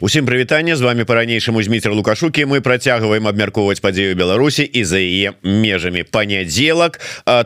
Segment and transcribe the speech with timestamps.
[0.00, 2.44] Усім прывітанне з вами по-ранейшаму Зміцер лукашукі.
[2.46, 6.06] Мы працягваем абмяркоўваць падзею Беларусі і за яе межамі.
[6.06, 7.00] Панядзелак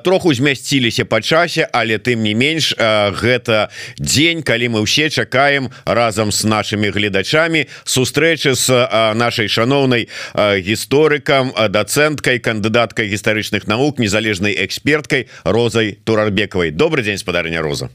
[0.04, 6.28] троху змясціліся па часе але тым не менш гэта дзень калі мы ўсе чакаем разам
[6.28, 8.68] с нашими гледачамі сустрэчы с
[9.16, 17.88] нашай шаноўнай гісторыкам дацэнткай кандыдаткай гістарычных навук незалежнай эксперткай розай турарбекавай добрый день спадарня роза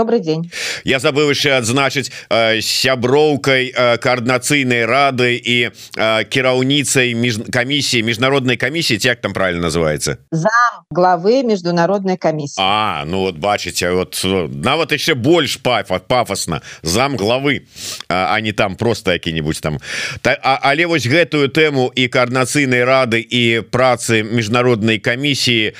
[0.00, 0.50] добрый день.
[0.84, 8.56] Я забыл яшчэ адзначыць э, сяброўкай э, коаардынацыйнай рады і э, кіраўніцай між камісіі міжнароднай
[8.56, 10.16] камісіі як там правильно называется?
[10.32, 17.16] Зам главы международной камісіі А ну вот бачыце вот нават яшчэ больш пафа пафосна зам
[17.16, 17.68] главы
[18.08, 19.78] а, а не там просто які-нибудь там.
[20.22, 25.76] Та, а, але вось гэтую тэму і коаардынацыйнай рады і працы міжнароднай камісіі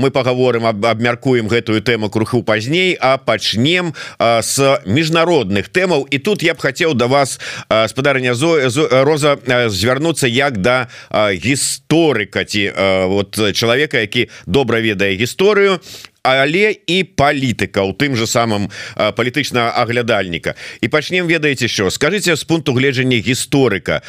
[0.00, 3.18] мы паговорым аб, абмяркуем гэтую тэму круху пазней а
[3.58, 7.40] пачнем пачнем с міжнародных тэмаў і тут я б хацеў да вас
[7.88, 8.58] спадарня Зо
[9.04, 12.72] роза звярнуцца як да гісторыка ці
[13.06, 15.80] вот чалавека які добра ведае гісторыю
[16.22, 20.54] але і палітыка у тым же самым палітычна аглядальніка.
[20.80, 24.02] І пачнем ведаеце що скажите з пункту гледжання гісторыка.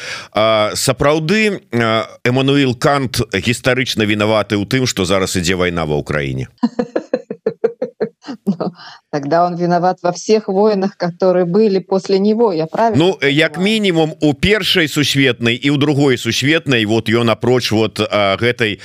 [0.75, 1.61] Сапраўды
[2.25, 6.47] Эммануил кант гістарычна вінаваты ў тым что зараз ідзе вайна ва ўкраіне
[8.45, 8.71] Ну,
[9.11, 14.13] тогда он виноват во всех войнах которые были после него я правильно Ну як мінімум
[14.21, 18.79] у першай сусветнай і у другой сусветнай вот ён апроч вот а, гэтай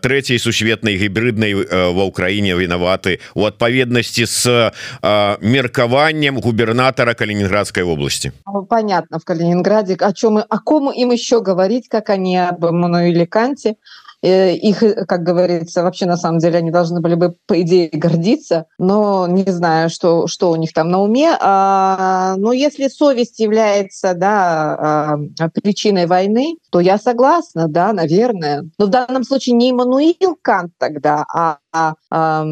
[0.00, 4.72] третьей сусветнай гібриднай ва ўкраіне вінаваты у адпаведнасці с
[5.40, 11.40] меркаваннем губернатора калининградской области ну, понятно в калининграде о чем мы о ком им еще
[11.40, 13.70] говорить как они об Мануиле канте.
[13.70, 13.74] Э,
[14.22, 18.66] их, э, как говорится, вообще на самом деле они должны были бы, по идее, гордиться,
[18.78, 21.36] но не знаю, что, что у них там на уме.
[21.40, 28.64] А, но если совесть является да, а, причиной войны, то я согласна, да, наверное.
[28.78, 32.44] Но в данном случае не Иммануил Кант тогда, а а, а,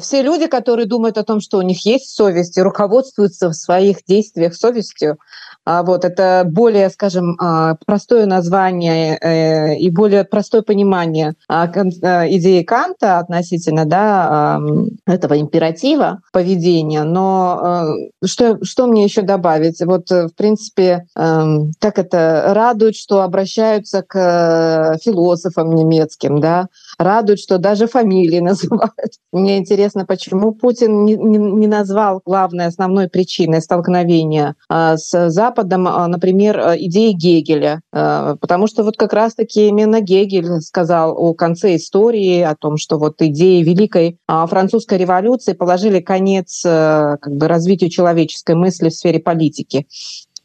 [0.00, 4.04] все люди, которые думают о том, что у них есть совесть и руководствуются в своих
[4.04, 5.18] действиях совестью,
[5.66, 13.18] вот это более, скажем, а, простое название э, и более простое понимание а, идеи Канта
[13.18, 14.60] относительно да,
[15.06, 17.02] этого императива поведения.
[17.02, 17.86] Но
[18.24, 19.80] что, что мне еще добавить?
[19.84, 27.58] Вот, в принципе, как это радует, что обращаются к э, философам немецким, да, радует, что
[27.58, 29.14] даже фамилии называют.
[29.32, 35.88] Мне интересно, почему Путин не, не, не назвал главной основной причиной столкновения с Западом Западом,
[35.88, 41.32] а, например, э, идеи Гегеля, э, потому что вот как раз-таки именно Гегель сказал о
[41.32, 47.48] конце истории, о том, что вот идеи Великой а, Французской революции положили конец как бы,
[47.48, 49.86] развитию человеческой мысли в сфере политики.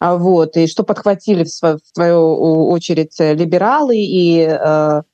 [0.02, 1.50] А вот, и что подхватили в
[1.94, 4.58] свою очередь либералы и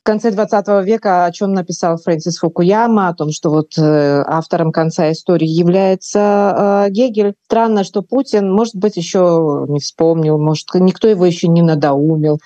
[0.07, 5.11] конце 20 века, о чем написал Фрэнсис Фукуяма, о том, что вот э, автором конца
[5.11, 7.33] истории является э, Гегель.
[7.45, 12.39] Странно, что Путин, может быть, еще не вспомнил, может, никто его еще не надоумил.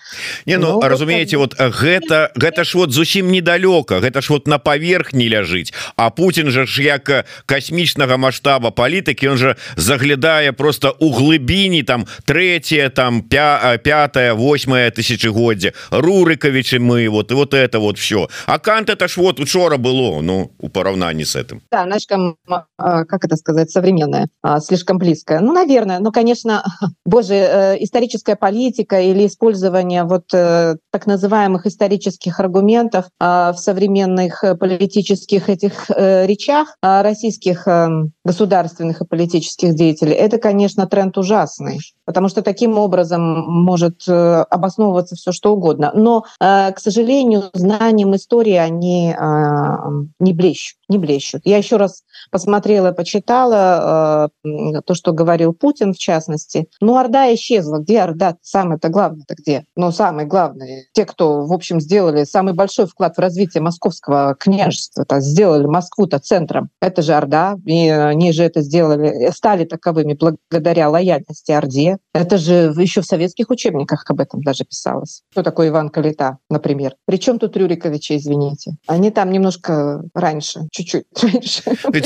[0.47, 4.57] Не, ну, ну разумеете, вот гэта, гэта ж вот зусім недалёка, гэта ж вот на
[4.57, 5.71] поверхні ляжыць.
[5.95, 12.07] А Путин же ж як космічнага масштаба палітыкі, он же заглядае просто у глыбіні там
[12.31, 15.73] третье, там пятое, восьмое тысячегоддзе.
[15.89, 20.21] Рурыковичи мы, вот и вот это вот все а кант это ж вот учора было
[20.21, 21.61] ну у параўнанні с этим.
[21.71, 22.35] Да, слишком
[22.77, 25.39] а, как это сказать современная слишком близкая.
[25.39, 26.63] Ну наверное ну конечно
[27.05, 35.49] боже э, историческая политика или использование вот э, так называемых исторических аргументов в современных политических
[35.49, 37.67] этих э, речах российских
[38.23, 45.31] государственных и политических деятелей это конечно тренд ужасный потому что таким образом может обосновываться все
[45.31, 45.91] что угодно.
[45.93, 49.87] Но к сожалению знанием истории они а,
[50.19, 51.41] не блещут не блещут.
[51.45, 56.67] Я еще раз посмотрела почитала э, то что говорил Путин в частности.
[56.81, 57.77] Ну орда исчезла.
[57.77, 58.35] Где орда?
[58.41, 59.63] Самое это главное то где?
[59.75, 60.85] Но самое главное.
[60.93, 66.19] Те кто в общем сделали самый большой вклад в развитие московского княжества то сделали Москву-то
[66.19, 66.69] центром.
[66.81, 67.57] Это же орда.
[67.65, 71.97] И они же это сделали стали таковыми благодаря лояльности орде.
[72.13, 75.21] Это же еще в советских учебниках об этом даже писалось.
[75.31, 76.95] Кто такой Иван Калита например?
[77.05, 78.75] Причем тут Рюриковича извините?
[78.87, 81.63] Они там немножко раньше чуть-чуть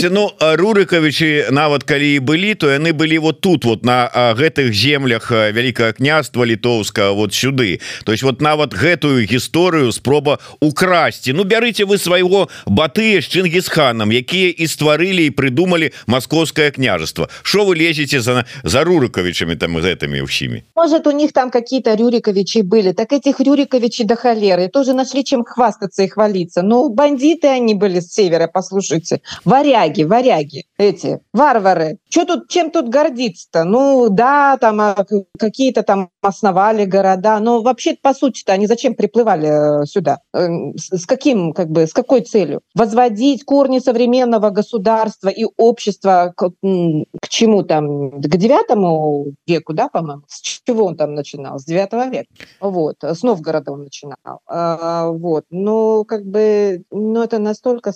[0.11, 5.93] ну рурыкавічы нават калі былі то яны былі вот тут вот на гэтых землях вялікае
[5.93, 11.97] княства літоўска вот сюды то есть вот нават гэтую гісторыю спроба украсці Ну бярыце вы
[11.97, 17.27] свайго баты з чынгісханам якія і стварылі і прыдумалі маскоўскае княжество.
[17.43, 22.61] Що вы лезеце за за рурыкавічамі там гэтымі ўсімі может у них там какие-то рюриковичи
[22.61, 22.93] были?
[22.93, 24.69] Так этих рюриковичи до холеры.
[24.69, 26.61] Тоже нашли чем хвастаться и хвалиться.
[26.61, 29.21] Но бандиты они были с севера послушайте.
[29.45, 31.97] Варяги варяги эти варвары.
[32.09, 33.63] Что тут чем тут гордиться-то?
[33.63, 35.05] Ну да там а,
[35.37, 37.39] какие-то там основали города.
[37.39, 40.19] Но вообще по сути-то они зачем приплывали э, сюда?
[40.33, 42.61] Эм, с каким как бы с какой целью?
[42.73, 48.11] Возводить корни современного государства и общества к, к чему там?
[48.21, 50.23] К девятому веку да по-моему?
[50.27, 51.59] С чего он там начинал?
[51.59, 52.25] С 9 века.
[52.59, 54.39] Вот с новгорода он начинал.
[54.47, 57.91] А, вот ну как бы ну это настолько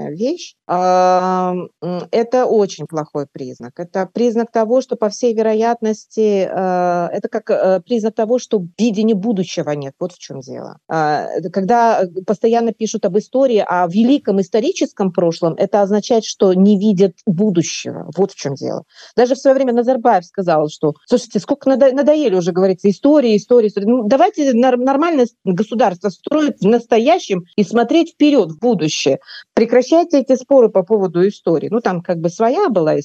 [0.00, 0.54] странная вещь.
[0.66, 1.54] А,
[2.10, 3.78] это очень плохой признак.
[3.78, 9.14] Это признак того что по всей вероятности а, это как а, признак того что видения
[9.14, 9.94] будущего нет.
[9.98, 10.78] Вот в чем дело.
[10.88, 17.16] А, когда постоянно пишут об истории о великом историческом прошлом это означает что не видят
[17.26, 18.10] будущего.
[18.16, 18.84] Вот в чем дело.
[19.16, 23.68] Даже в свое время назарбаев сказал что слушайте сколько надо надоели уже говорится история история,
[23.68, 23.86] история.
[23.86, 29.18] Ну, давайте нормальное государство строить в настоящем и смотреть вперед в будущее
[29.60, 31.68] прекращайте эти споры по поводу истории.
[31.70, 33.00] Ну там как бы своя была э,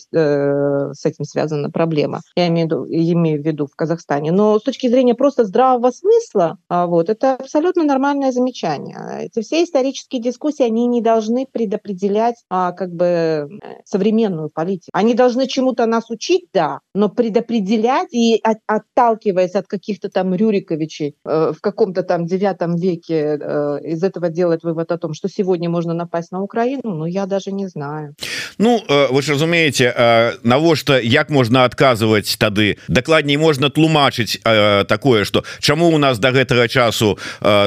[0.93, 4.31] с этим связана проблема я имею в виду имею в виду в казахстане.
[4.31, 8.97] Но с точки зрения просто здравого смысла а, вот это абсолютно нормальное замечание.
[9.23, 13.49] Эти все исторические дискуссии они не должны предопределять а, как бы
[13.83, 14.91] современную политику.
[14.93, 21.17] Они должны чему-то нас учить да но предопределять и от, отталкиваясь от каких-то там рюриковичей
[21.25, 25.69] э, в каком-то там девятом веке э, из этого делать вывод о том что сегодня
[25.69, 28.15] можно напасть на Украину Ну я даже не знаю.
[28.57, 32.77] Ну э, вы ж разумееце э, навошта як можна адказваць тады?
[32.87, 37.17] Дакладней можна тлумачыць э, такое что чаму у нас до гэтага часу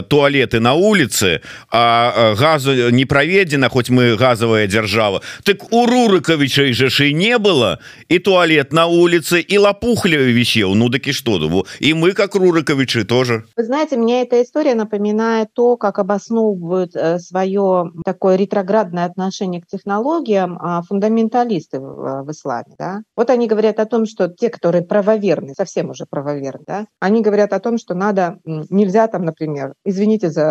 [0.09, 1.41] туалеты на улице
[1.71, 7.79] а газу не праведзена хоть мы газовая держава так у рурыкавічай жаши не было
[8.09, 10.75] и туалет на улице и лопухля висел.
[10.75, 13.45] Ну дак и что думаю и мы как рурыковичи тоже.
[13.57, 19.67] Вы знаете мне эта история напоминает то как обосновывают свое такое ретроградное ретроградное отношение к
[19.67, 22.75] технологиям а фундаменталисты в, в исламе.
[22.79, 23.03] Да?
[23.17, 27.53] Вот они говорят о том, что те, которые правоверны, совсем уже правоверны, да, они говорят
[27.53, 30.43] о том, что надо, нельзя там, например, извините за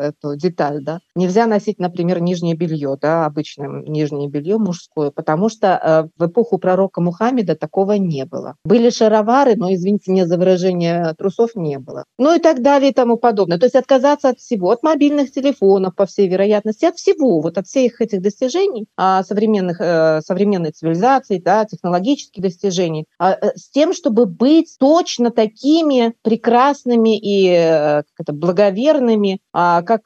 [0.00, 5.48] э, эту деталь, да, нельзя носить, например, нижнее белье, да, обычное нижнее белье мужское, потому
[5.48, 8.56] что э, в эпоху пророка Мухаммеда такого не было.
[8.64, 12.04] Были шаровары, но, извините мне за выражение, трусов не было.
[12.18, 13.58] Ну и так далее и тому подобное.
[13.58, 17.66] То есть отказаться от всего, от мобильных телефонов, по всей вероятности, от всего, вот от
[17.66, 23.92] всех этих достижений а, современных, э, современной цивилизации, да, технологических достижений, а, э, с тем,
[23.92, 30.02] чтобы быть точно такими прекрасными и э, это, благоверными, а, как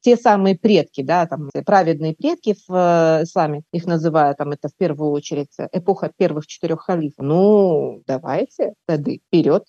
[0.00, 5.10] те самые предки, да, там, праведные предки в исламе, их называют, там, это в первую
[5.12, 7.24] очередь эпоха первых четырех халифов.
[7.24, 9.64] Ну, давайте, тады, вперед.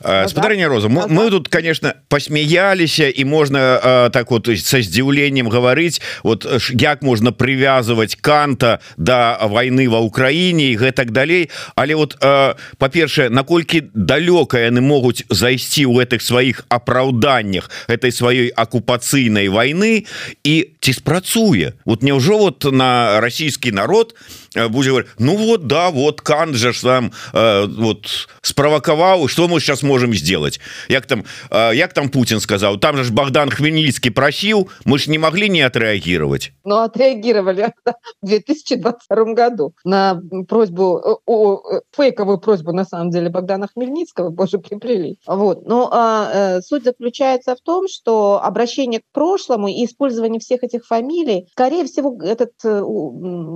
[0.00, 6.00] Спадарня Роза, мы, мы тут, конечно, посмеялись, и можно так вот со здзіўленнем говорить,
[6.30, 11.50] вот як можна привязывать канта до да войны ва Украине и гэтак далей.
[11.74, 18.54] Але вот э, по-першае наколькі далёка яны могуць зайсці ў гэтых сваіх апраўданнях этой сваёй
[18.54, 20.06] акупацыйнай войны
[20.46, 21.74] і ці спрацуе?
[21.84, 24.14] Вот няўжо вот на расійскі народ
[24.49, 29.60] Э, будзе говорить Ну вот да вот кан же сам э, вот справакаваў что мы
[29.60, 30.60] сейчас можем сделать?
[30.88, 35.18] Як там э, як там Путин сказал там же Богдан хмельницкий просил мы ж не
[35.18, 37.72] могли не отреагировать Ну отреагировали
[38.22, 41.62] в 2022 году на просьбу о
[41.94, 45.16] фейковую просьбу на самом деле Богдана Хмельницкого боже приплели.
[45.26, 45.66] Вот.
[45.66, 51.46] Ну а суть заключается в том что обращение к прошлому и использование всех этих фамилий
[51.52, 52.52] скорее всего этот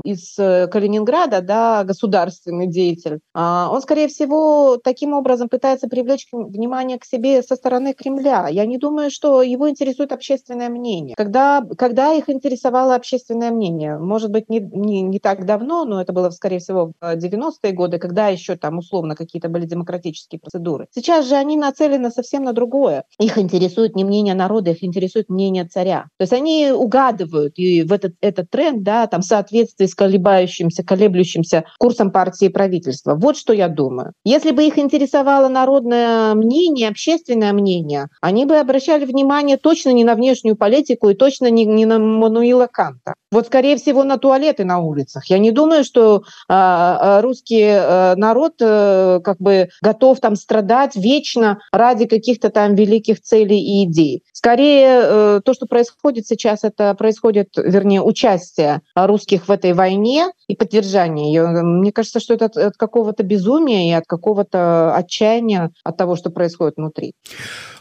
[0.04, 6.99] из коллектива Калининграда, да, государственный деятель, а, он, скорее всего, таким образом пытается привлечь внимание
[6.99, 8.49] к себе со стороны Кремля.
[8.49, 11.14] Я не думаю, что его интересует общественное мнение.
[11.17, 13.99] Когда, когда их интересовало общественное мнение?
[13.99, 17.99] Может быть, не, не, не так давно, но это было, скорее всего, в 90-е годы,
[17.99, 20.88] когда еще там условно какие-то были демократические процедуры.
[20.95, 23.05] Сейчас же они нацелены совсем на другое.
[23.19, 26.09] Их интересует не мнение народа, их интересует мнение царя.
[26.19, 30.74] То есть они угадывают и в этот, этот тренд, да, там, в соответствии с колебающимся
[30.75, 33.14] меняющимся, колеблющимся курсом партии и правительства.
[33.14, 34.12] Вот что я думаю.
[34.25, 40.14] Если бы их интересовало народное мнение, общественное мнение, они бы обращали внимание точно не на
[40.14, 43.14] внешнюю политику и точно не, не на Мануила Канта.
[43.31, 45.25] Вот, скорее всего, на туалеты на улицах.
[45.26, 51.59] Я не думаю, что а, русский а, народ а, как бы готов там страдать вечно
[51.73, 54.23] ради каких-то там великих целей и идей.
[54.33, 60.56] Скорее, а, то, что происходит сейчас, это происходит, вернее, участие русских в этой войне и
[60.56, 61.46] поддержание ее.
[61.46, 66.30] Мне кажется, что это от, от какого-то безумия и от какого-то отчаяния от того, что
[66.30, 67.14] происходит внутри.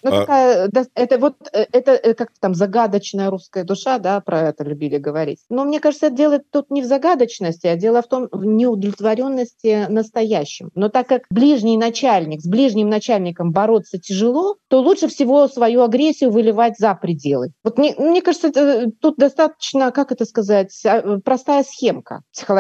[0.04, 0.20] Ну, а...
[0.22, 4.98] такая, это вот э, это э, как там загадочная русская душа, да, про это любили
[4.98, 5.40] говорить.
[5.50, 10.70] Но мне кажется, дело тут не в загадочности, а дело в том, в неудовлетворенности настоящим.
[10.76, 16.32] Но так как ближний начальник, с ближним начальником бороться тяжело, то лучше всего свою агрессию
[16.32, 17.52] выливать за пределы.
[17.64, 22.53] Вот мне, мне кажется, это, тут достаточно, как это сказать, а, простая схемка психологическая.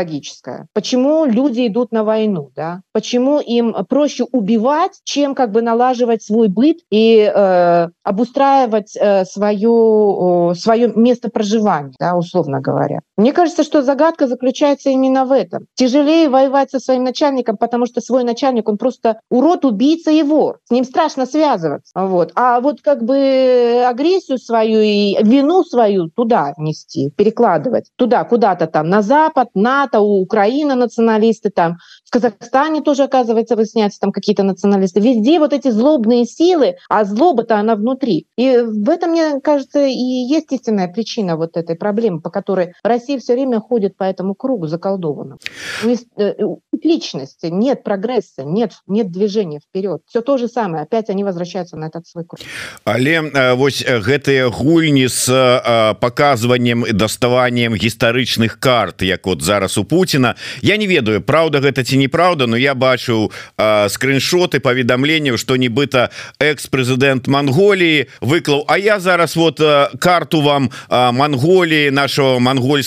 [0.73, 2.81] Почему люди идут на войну, да?
[2.91, 10.53] Почему им проще убивать, чем как бы налаживать свой быт и э, обустраивать э, свое,
[10.55, 13.01] свое место проживания, да, условно говоря.
[13.15, 15.67] Мне кажется, что загадка заключается именно в этом.
[15.75, 20.59] Тяжелее воевать со своим начальником, потому что свой начальник, он просто урод, убийца и вор.
[20.65, 21.91] С ним страшно связываться.
[21.95, 22.31] Вот.
[22.35, 27.91] А вот как бы агрессию свою и вину свою туда нести, перекладывать.
[27.97, 31.77] Туда, куда-то там, на Запад, НАТО, Украина, националисты там.
[32.05, 34.99] В Казахстане тоже, оказывается, выясняются там какие-то националисты.
[34.99, 38.25] Везде вот эти злобные силы, а злоба-то она внутри.
[38.37, 43.02] И в этом, мне кажется, и есть истинная причина вот этой проблемы, по которой Россия
[43.17, 45.39] все время ходит по этому кругу заколдованному.
[45.83, 46.33] Есть э,
[46.81, 50.01] личности, нет прогресса, нет, нет движения вперед.
[50.07, 50.83] Все то же самое.
[50.83, 52.39] Опять они возвращаются на этот свой круг.
[52.85, 59.83] Але э, вось гэтыя гульні с э, показыванием даставанием гістарычных карт як вот зараз у
[59.83, 66.09] Путина я не ведаю Праўда гэта ці неправда но я бачу скриншоты паведамленняў что нібыта
[66.39, 69.59] экс-прэзідэнт Монголии выклаў А я зараз вот
[69.99, 72.39] карту вам Монголии нашего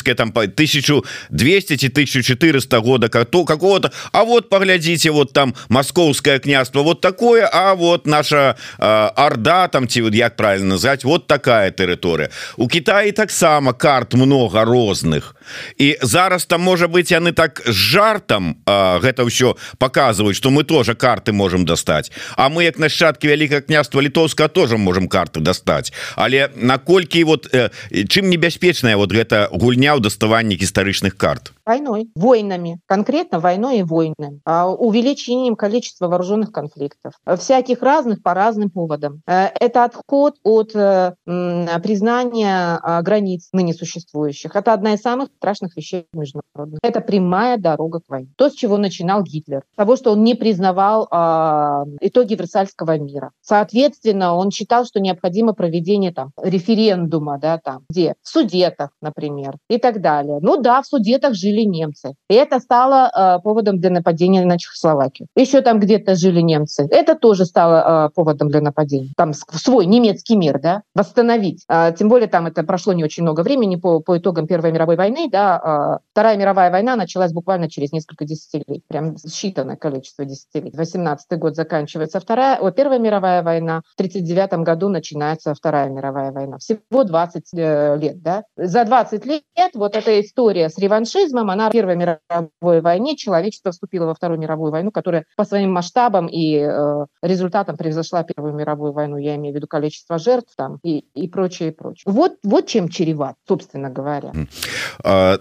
[0.06, 3.92] монгольская там по 1200 1400 года как то какого-то.
[4.12, 10.02] А вот поглядите вот там московское княство вот такое А вот наша Орда там ці
[10.02, 15.36] вот як правильно назвать вот такая тэрыторыя у Китае таксама карт много розных
[15.78, 20.94] і зараз там можа быть яны так с жартам гэта ўсё показывают что мы тоже
[20.94, 22.12] карты можем достать.
[22.36, 25.92] А мы як нашчадки вялікае княства літоўска тоже можем карты достать.
[26.16, 27.70] Але наколькі вот э,
[28.08, 34.40] чым небяспечная вот гэта гульня ў даставанні гістарычных карт войной войнами конкретно войной и войнами
[34.44, 41.14] а увеличением количества вооруженных конфликтов всяких разных по разным поводам э, это отход от э,
[41.24, 46.80] признания границ ныне существующих это одна из самых страшных вещей международных.
[46.82, 48.28] Это прямая дорога к войне.
[48.36, 49.62] То, с чего начинал Гитлер.
[49.76, 53.32] Того, что он не признавал э, итоги Версальского мира.
[53.40, 58.14] Соответственно, он считал, что необходимо проведение там, референдума, да, там, где?
[58.22, 60.38] В Судетах, например, и так далее.
[60.40, 62.14] Ну да, в Судетах жили немцы.
[62.28, 65.28] И это стало э, поводом для нападения на Чехословакию.
[65.36, 66.86] Еще там где-то жили немцы.
[66.90, 69.10] Это тоже стало э, поводом для нападения.
[69.16, 71.64] Там свой немецкий мир, да, восстановить.
[71.68, 74.96] Э, тем более там это прошло не очень много времени по, по итогам Первой мировой
[74.96, 80.76] войны, да, а, Вторая мировая война началась буквально через несколько десятилетий, прям считанное количество десятилетий.
[80.76, 86.58] 18 год заканчивается вторая, о, Первая мировая война, в 39 году начинается Вторая мировая война.
[86.58, 88.44] Всего 20 э, лет, да.
[88.56, 89.42] За 20 лет
[89.74, 94.72] вот эта история с реваншизмом, она в Первой мировой войне, человечество вступило во Вторую мировую
[94.72, 99.56] войну, которая по своим масштабам и э, результатам превзошла Первую мировую войну, я имею в
[99.56, 102.04] виду количество жертв там и, и прочее, и прочее.
[102.06, 104.32] Вот, вот чем чреват, собственно говоря.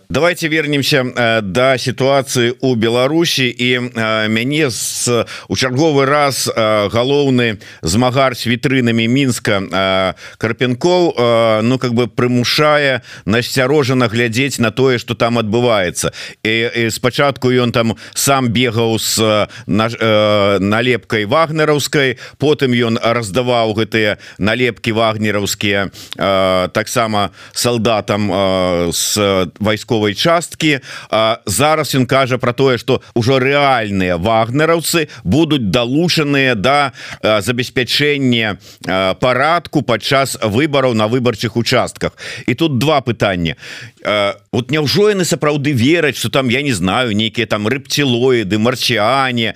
[0.09, 1.03] давайте вернемся
[1.41, 3.79] до да, ситуации у Беларусі і
[4.29, 11.15] мяне з у чарговы раз галоўны змагар с вітрынамі мінска карпенков
[11.63, 15.94] ну как бы прымушае насцярожана глядзець на тое что там адбываецца
[16.43, 19.19] і спачатку ён там сам бегаў с
[19.67, 19.89] на
[20.59, 25.89] налепкай вагнераўскай потым ён раздаваў гэтыя налепки вагнераўскія
[26.73, 28.31] таксама солдатам
[28.91, 29.17] с
[29.59, 30.79] вайсковай часткі
[31.45, 38.57] зараз ён кажа про тое что ўжо рэальныя вагнераўцы будуць далучаныя да забеспячэння
[39.19, 42.17] парадку падчас выбараў на выбарчых участках.
[42.45, 43.55] І тут два пытання
[44.51, 49.53] вот няўжо яны сапраўды вераць что там я не знаю нейкіе там рэпцілоіды марчане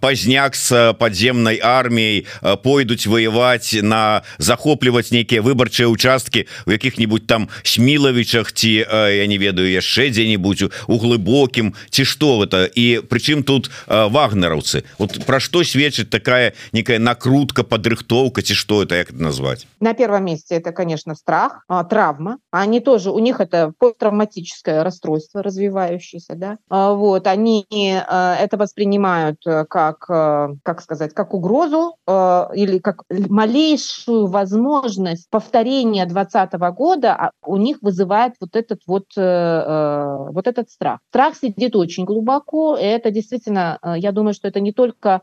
[0.00, 2.24] пазняк с подземнай арміяй
[2.64, 9.68] пойдуць воевать на захопліваць нейкія выбарчыя участкі у якіх-нибудь там смілавічах ці я не ведаю
[9.68, 12.64] яшчэ дзе-нибудь у глыбокім ці что это?
[12.64, 18.96] І прычым тут вагнераўцы вот про что сведчыць такая некая накрутка падрыхтоўка ці что это
[18.96, 19.66] як это назвать?
[19.80, 22.38] На первом месте это конечно страх травма.
[22.50, 26.58] Они тоже у них это посттравматическое расстройство развивающееся да.
[26.70, 29.38] Вот они это воспринимают
[29.68, 37.78] как как сказать как угрозу или как малейшую возможность повторения двадцатого года а у них
[37.82, 41.00] вызывает вот этот вот вот этот страх.
[41.10, 45.20] Страх сидит очень глубоко это действительно я думаю что это не только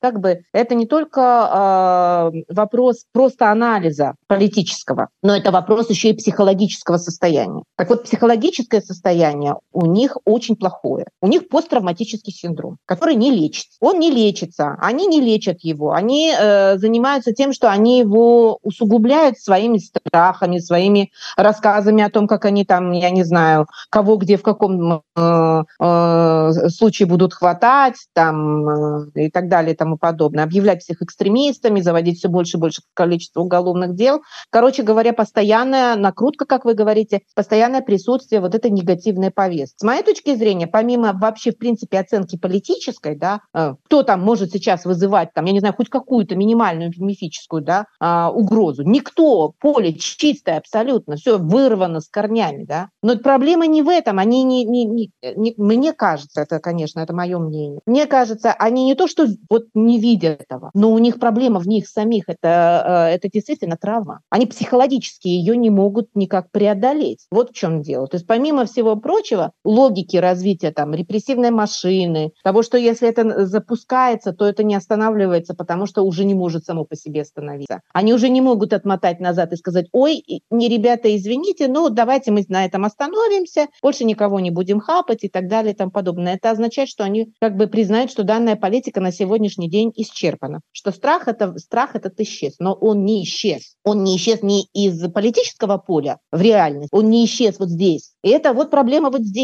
[0.00, 6.96] как бы это не только вопрос просто анализа политического но это вопрос еще и психологического
[6.98, 7.62] состояния.
[7.76, 11.06] Так вот психологическое состояние у них очень плохое.
[11.20, 13.76] У них посттравматический синдром который не лечится.
[13.80, 15.92] Он не лечится они не лечат его.
[15.92, 22.46] Они э, занимаются тем что они его усугубляют своими страхами своими рассказами о том как
[22.46, 28.68] они там я не знаю кого где в каком э, э, случае будут хватать там
[28.68, 30.44] э, и так далее и тому подобное.
[30.44, 34.22] Объявлять всех экстремистами заводить все больше и больше количество уголовных дел.
[34.50, 40.02] Короче говоря постоянная накрутка как вы говорите постоянное присутствие вот этой негативной повестки с моей
[40.02, 45.32] точки зрения помимо вообще в принципе оценки политической да э, кто там может сейчас вызывать
[45.34, 48.82] там я не знаю хоть какую-то минимальную мифическую да э, угрозу?
[48.82, 49.52] Никто.
[49.58, 51.16] Поле чистое абсолютно.
[51.16, 52.88] Все вырвано с корнями да.
[53.02, 54.18] Но проблема не в этом.
[54.18, 57.80] Они не, не, не, не мне кажется это конечно это мое мнение.
[57.86, 61.66] Мне кажется они не то что вот не видят этого но у них проблема в
[61.66, 62.28] них самих.
[62.28, 64.20] Это это действительно травма.
[64.30, 67.26] Они психологически ее не могут никак преодолеть.
[67.30, 68.06] Вот в чем дело.
[68.06, 74.32] То есть помимо всего прочего логики развития там репрессивной машины того что если это запускается
[74.32, 77.80] то это не останавливается потому что уже не может само по себе остановиться.
[77.92, 82.44] Они уже не могут отмотать назад и сказать ой не ребята извините но давайте мы
[82.48, 86.34] на этом остановимся больше никого не будем хапать и так далее и тому подобное.
[86.34, 90.92] Это означает что они как бы признают что данная политика на сегодняшний день исчерпана что
[90.92, 92.56] страх это страх этот исчез.
[92.58, 93.76] Но он не исчез.
[93.84, 96.88] Он не исчез не из политического поля в реальность.
[96.92, 98.12] Он не исчез вот здесь.
[98.22, 99.35] И это вот проблема вот здесь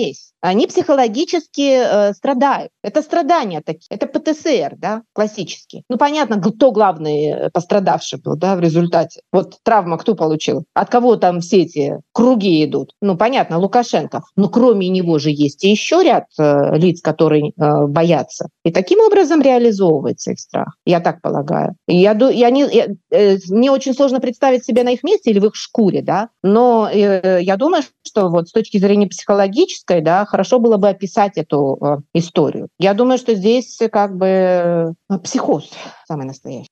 [0.43, 2.73] они психологически э, страдают.
[2.83, 3.87] Это страдания такие.
[3.91, 5.85] Это птср да классический.
[5.89, 9.23] Ну понятно кто главный э, пострадавший был да в результате.
[9.33, 10.65] Вот травма кто получил?
[10.75, 12.93] От кого там все эти круги идут?
[13.01, 14.23] Ну понятно лукашенко.
[14.37, 18.49] Но кроме него же есть и еще ряд э, лиц которые э, боятся.
[18.65, 21.77] И таким образом реализовывается их страх я так полагаю.
[21.87, 25.47] Я я не я, э, мне очень сложно представить себя на их месте или в
[25.47, 26.31] их шкуре да.
[26.43, 31.37] Но э, я думаю что вот с точки зрения психологической да хорошо было бы описать
[31.37, 32.69] эту э, историю.
[32.79, 34.93] Я думаю что здесь как бы э,
[35.23, 35.71] психоз
[36.13, 36.69] самый настоящий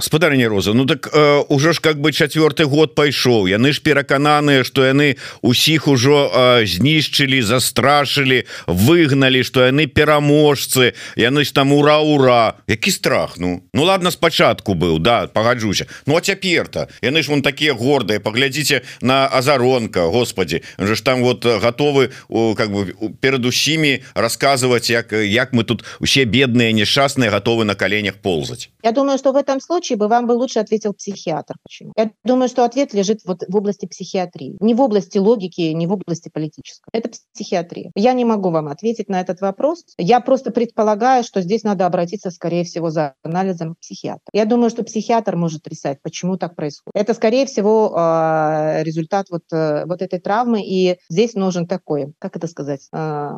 [0.00, 4.64] спадарня роза ну так э, уже ж как бы четвертый год пайшоў яны ж перакананыя
[4.64, 10.94] что яны усіх ужо э, знішчылі застрашылі выгналі что яны пераможцы.
[11.16, 12.54] Яны ж там ура ура!
[12.66, 13.62] Які страх ну?
[13.74, 15.86] Ну ладно спачатку быў да пагаджуся.
[16.06, 16.88] Ну а цяпер-то?
[17.02, 22.70] Яны ж вон такія гордыя паглядзіце на азаронка Господи же ж там вот готовы как
[22.70, 28.14] бы перад усімі рассказывать як як мы тут усе бедные несчастные готовы на коленях
[28.50, 31.54] ползать Я думаю что в этом случае бы вам бы лучше ответил психиатр.
[31.62, 31.92] Почему?
[31.96, 34.56] Я думаю что ответ лежит вот в области психиатрии.
[34.60, 36.88] Не в области логики не в области политической.
[36.92, 37.90] Это психиатрия.
[37.94, 39.84] Я не могу вам ответить на этот вопрос.
[39.98, 44.82] Я просто предполагаю что здесь надо обратиться скорее всего за анализом психиатра я думаю что
[44.82, 46.94] психиатр может рисовать почему так происходит.
[46.94, 52.36] Это скорее всего э, результат вот э, вот этой травмы и здесь нужен такой как
[52.36, 53.30] это сказать э,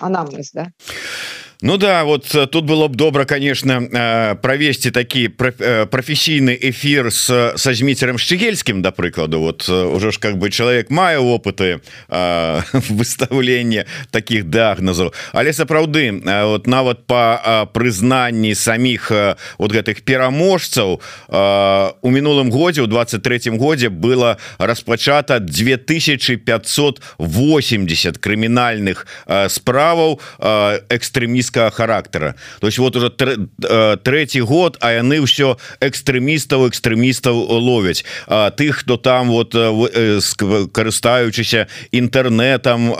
[0.00, 0.68] анамнез да
[1.63, 7.11] Ну да вот э, тут было б добра конечно э, провесці такі э, професійны эфир
[7.11, 11.81] с со зміцером шчыгельскім да прыкладу вот уже ж как бы человек мае опыты
[12.89, 19.11] выставления таких дагназаў але сапраўды вот нават по прызнанні самих
[19.59, 20.99] вот гэтых пераможцаў
[22.01, 29.05] у мінулым годзе у 23 годзе было распачата 2580 крымінальных
[29.47, 30.19] справаў
[30.89, 37.35] экстрэміст экстрэміскага характара то есть вот уже э, третий год а яны ўсё экстрэмістаў экстрэмістаў
[37.35, 38.03] ловяць
[38.57, 40.19] тых хто там вот э, э,
[40.73, 42.93] карыстаючыся інтэрнетам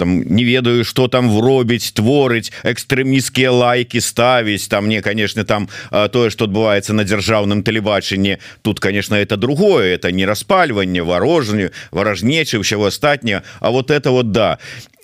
[0.00, 6.32] там не ведаю что там вробіць творыць экстрэміскія лайки ставіць там мне конечно там тое
[6.32, 12.88] что адбываецца на дзяржаўным тэлебачанні тут конечно это другое это не распальванне варожню варажнечы ўсяго
[12.88, 14.58] астатняе А вот это вот да.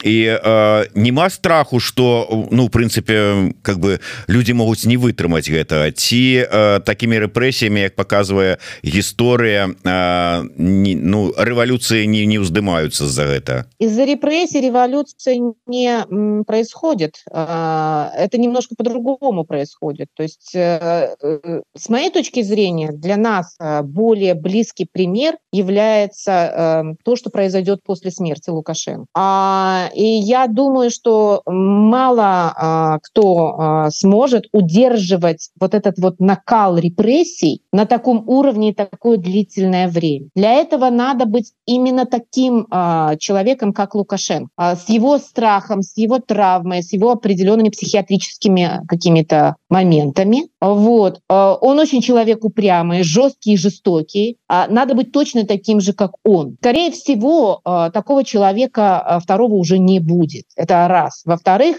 [0.04, 5.90] І э, нема страху что ну в прынцыпе как бы люди могуць не вытрымаць гэта
[5.90, 13.64] ці э, такими рэпрэсіямі як показывае гісторыя э, ну рэвалюцыі не не ўздымаюцца за гэта
[13.80, 20.08] из-за репрессий революция не происходит э, это немножко по-другому происходит.
[20.14, 26.32] То есть э, э, с моей точки зрения для нас э, более близкий пример является
[26.32, 29.06] э, то что произойдет после смерти лукашенко.
[29.14, 36.76] А и я думаю, что мало а, кто а, сможет удерживать вот этот вот накал
[36.76, 40.28] репрессий на таком уровне такое длительное время.
[40.34, 45.94] Для этого надо быть именно таким а, человеком, как Лукашенко, а, с его страхом, с
[45.98, 50.48] его травмой, с его определенными психиатрическими какими-то моментами.
[50.58, 51.20] Вот.
[51.28, 54.38] А, он очень человек упрямый, жесткий и жестокий.
[54.48, 56.56] А, надо быть точно таким же, как он.
[56.62, 60.46] Скорее всего, а, такого человека а, второго уже не будет.
[60.56, 61.20] Это раз.
[61.26, 61.76] Во-вторых,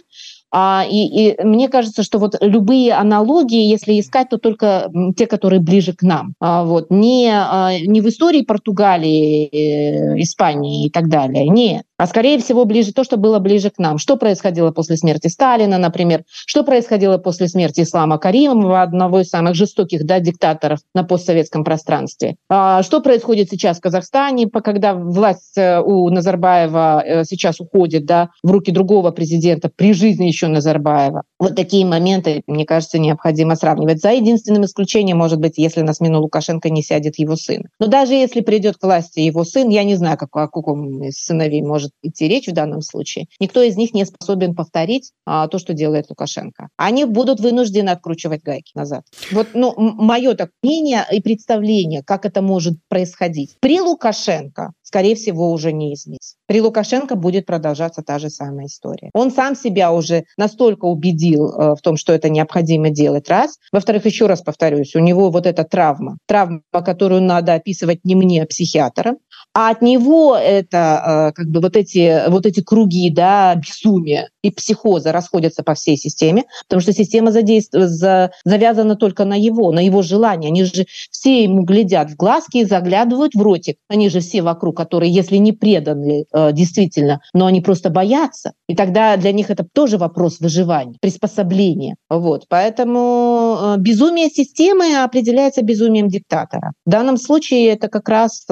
[0.51, 5.59] а, и, и мне кажется, что вот любые аналогии, если искать, то только те, которые
[5.59, 6.33] ближе к нам.
[6.39, 6.89] А, вот.
[6.89, 11.47] Не, а, не в истории Португалии, э, Испании и так далее.
[11.47, 13.97] Нет а скорее всего ближе то, что было ближе к нам.
[13.97, 19.55] Что происходило после смерти Сталина, например, что происходило после смерти Ислама Каримова, одного из самых
[19.55, 22.35] жестоких да, диктаторов на постсоветском пространстве.
[22.49, 28.29] А что происходит сейчас в Казахстане, когда власть э, у Назарбаева э, сейчас уходит да,
[28.43, 31.23] в руки другого президента при жизни еще Назарбаева.
[31.39, 34.01] Вот такие моменты, мне кажется, необходимо сравнивать.
[34.01, 37.63] За единственным исключением, может быть, если на смену Лукашенко не сядет его сын.
[37.79, 41.17] Но даже если придет к власти его сын, я не знаю, как, о каком из
[41.17, 45.57] сыновей может идти речь в данном случае, никто из них не способен повторить а, то,
[45.57, 46.69] что делает Лукашенко.
[46.77, 49.03] Они будут вынуждены откручивать гайки назад.
[49.31, 53.57] Вот ну, мое так мнение и представление, как это может происходить.
[53.59, 56.37] При Лукашенко скорее всего, уже не изменится.
[56.45, 59.09] При Лукашенко будет продолжаться та же самая история.
[59.13, 63.57] Он сам себя уже настолько убедил э, в том, что это необходимо делать, раз.
[63.71, 68.43] Во-вторых, еще раз повторюсь, у него вот эта травма, травма, которую надо описывать не мне,
[68.43, 69.17] а психиатрам,
[69.57, 74.51] а от него это э, как бы вот эти, вот эти круги да, безумия и
[74.51, 79.79] психоза расходятся по всей системе, потому что система задействует, за, завязана только на его, на
[79.79, 80.49] его желание.
[80.49, 83.77] Они же все ему глядят в глазки и заглядывают в ротик.
[83.89, 88.51] Они же все вокруг которые, если не преданы э, действительно, но они просто боятся.
[88.69, 91.95] И тогда для них это тоже вопрос выживания, приспособления.
[92.11, 92.45] Вот.
[92.47, 96.73] Поэтому э, безумие системы определяется безумием диктатора.
[96.85, 98.45] В данном случае это как раз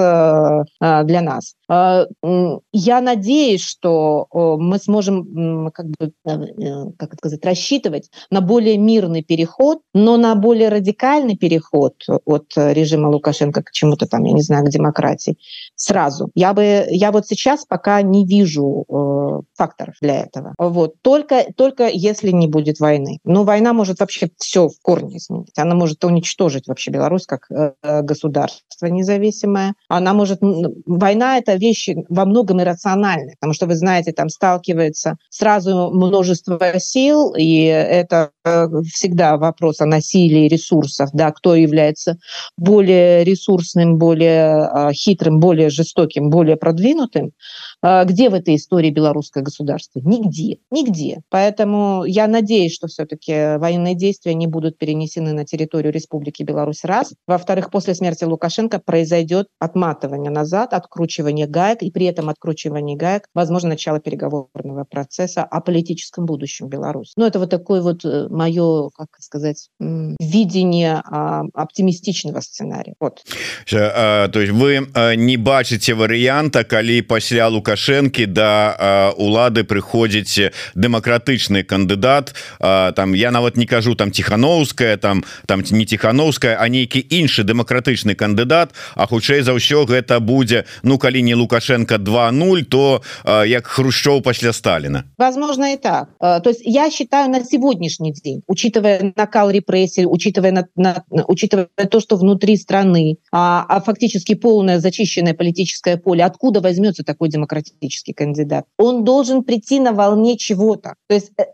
[1.04, 1.56] для нас.
[1.68, 6.12] Я надеюсь, что мы сможем как бы,
[6.96, 13.62] как сказать, рассчитывать на более мирный переход, но на более радикальный переход от режима Лукашенко
[13.62, 15.38] к чему-то там, я не знаю, к демократии
[15.74, 16.30] сразу.
[16.34, 20.54] Я бы, я вот сейчас пока не вижу э, факторов для этого.
[20.58, 23.18] Вот только, только если не будет войны.
[23.24, 25.58] Но война может вообще все в корне изменить.
[25.58, 29.74] Она может уничтожить вообще Беларусь как э, государство независимое.
[29.88, 35.90] Она может, война это вещь во многом иррациональная, потому что вы знаете, там сталкивается сразу
[35.92, 42.18] множество сил, и это э, всегда вопрос о насилии ресурсов, да, кто является
[42.56, 47.32] более ресурсным, более э, хитрым, более жестоким более продвинутым,
[47.82, 50.00] а, где в этой истории белорусское государство?
[50.00, 51.22] Нигде, нигде.
[51.30, 57.14] Поэтому я надеюсь, что все-таки военные действия не будут перенесены на территорию Республики Беларусь раз.
[57.26, 63.70] Во-вторых, после смерти Лукашенко произойдет отматывание назад, откручивание гаек, и при этом откручивание гаек, возможно,
[63.70, 67.12] начало переговорного процесса о политическом будущем Беларуси.
[67.16, 71.02] Ну, это вот такое вот э, мое, как сказать, видение
[71.54, 72.94] оптимистичного сценария.
[73.00, 73.24] Вот.
[73.68, 82.34] То есть вы не бачите варыянта, калі пасля Лукашенко лукашэнкі да улады прыходзіць дэмакратычны кандыдат
[82.58, 88.14] там я нават не кажу там тихохановская там там не тихохановская а нейкі іншы дэмакратычны
[88.14, 93.02] кандыдат А хутчэй за ўсё гэта будзе ну калі не лукашенко 20 то
[93.46, 99.12] як хрущоў пасля Сталина возможно и так то есть я считаю на сегодняшний день учитывая
[99.16, 105.34] накал репрессий учитывая на, на, учитывая то что внутри страны а, а фактически полное зачищенное
[105.34, 110.94] политическое поле откуда возьмется такой демократический кандидат, он должен прийти на волне чего-то.
[111.08, 111.44] То есть э,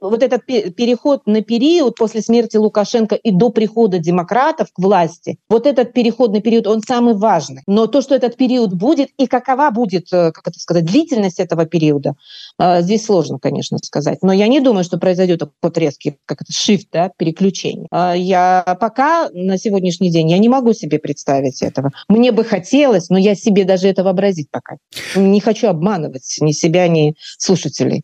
[0.00, 5.66] вот этот переход на период после смерти Лукашенко и до прихода демократов к власти, вот
[5.66, 7.62] этот переходный период, он самый важный.
[7.66, 11.40] Но то, что этот период будет, будет и какова будет, э, как это сказать, длительность
[11.40, 12.14] этого периода,
[12.58, 14.18] э, здесь сложно, конечно, сказать.
[14.22, 17.86] Но я не думаю, что произойдет такой резкий, как это, shift, да, переключение.
[17.92, 21.90] Э, я пока на сегодняшний день, я не могу себе представить этого.
[22.08, 24.76] Мне бы хотелось, но я себе даже это вообразить пока.
[25.14, 28.02] Не хочу обманывать ни себя, ни слушателей.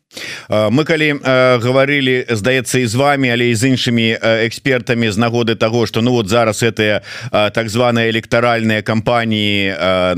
[0.48, 5.86] Мы, коли говорили, здаецца, и с вами, але и с іншими экспертами з нагоды того,
[5.86, 9.74] что, ну вот зараз это так званая электоральная кампании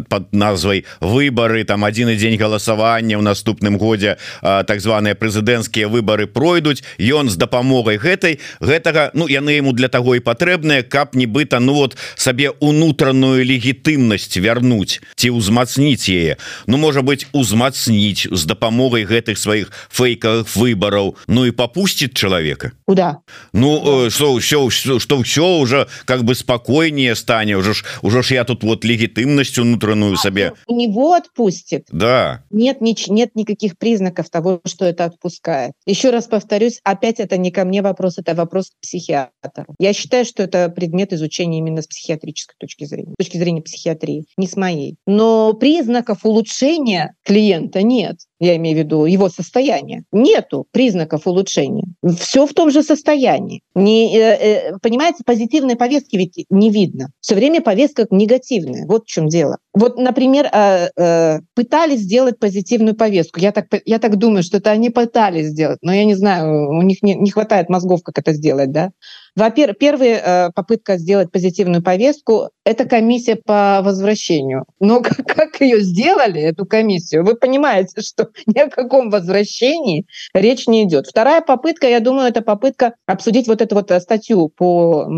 [0.08, 6.26] под назвай выборы там один и день голосавання в наступным годзе так званые прэзідэнцкія выборы
[6.26, 11.60] пройдуць ён з дапамогай гэтай гэтага Ну яны ему для того і патрэбныя каб нібыта
[11.60, 16.36] ну вот сабе унутраную легітымнасць вярнуць ці ўзмацніць яе.
[16.66, 22.72] Ну можа быть узмацніць з дапамогай гэтых сваіх фейкавых выбораў Ну і попусціць чалавека?
[22.86, 23.22] Куда?
[23.52, 28.44] Ну что все что все уже как бы спокойнее стане уже ж уже ж я
[28.44, 31.86] тут вот легітымнасць унутраную сабе у него отпустит.
[31.90, 32.44] Да.
[32.50, 35.72] Нет нич нет никаких признаков того что это отпускает.
[35.86, 39.74] Еще раз повторюсь опять это не ко мне вопрос это вопрос к психиатру.
[39.78, 44.26] Я считаю что это предмет изучения именно с психиатрической точки зрения с точки зрения психиатрии
[44.36, 44.96] не с моей.
[45.06, 51.86] Но признаков улучшения клиента нет я имею в виду его состояние нету признаков улучшения.
[52.18, 53.62] Все в том же состоянии.
[53.74, 57.10] Не э, э, понимаете позитивной повестки ведь не видно.
[57.20, 58.86] Все время повестка негативная.
[58.86, 59.58] Вот в чем дело.
[59.72, 63.40] Вот например э, э, пытались сделать позитивную повестку.
[63.40, 66.82] Я так я так думаю что это они пытались сделать но я не знаю у
[66.82, 68.90] них не, не хватает мозгов как это сделать да
[69.36, 74.64] во-первых первая э, попытка сделать позитивную повестку это комиссия по возвращению.
[74.80, 80.66] Но как, как ее сделали эту комиссию вы понимаете что ни о каком возвращении речь
[80.66, 85.08] не идет вторая попытка я думаю это попытка обсудить вот эту вот статью по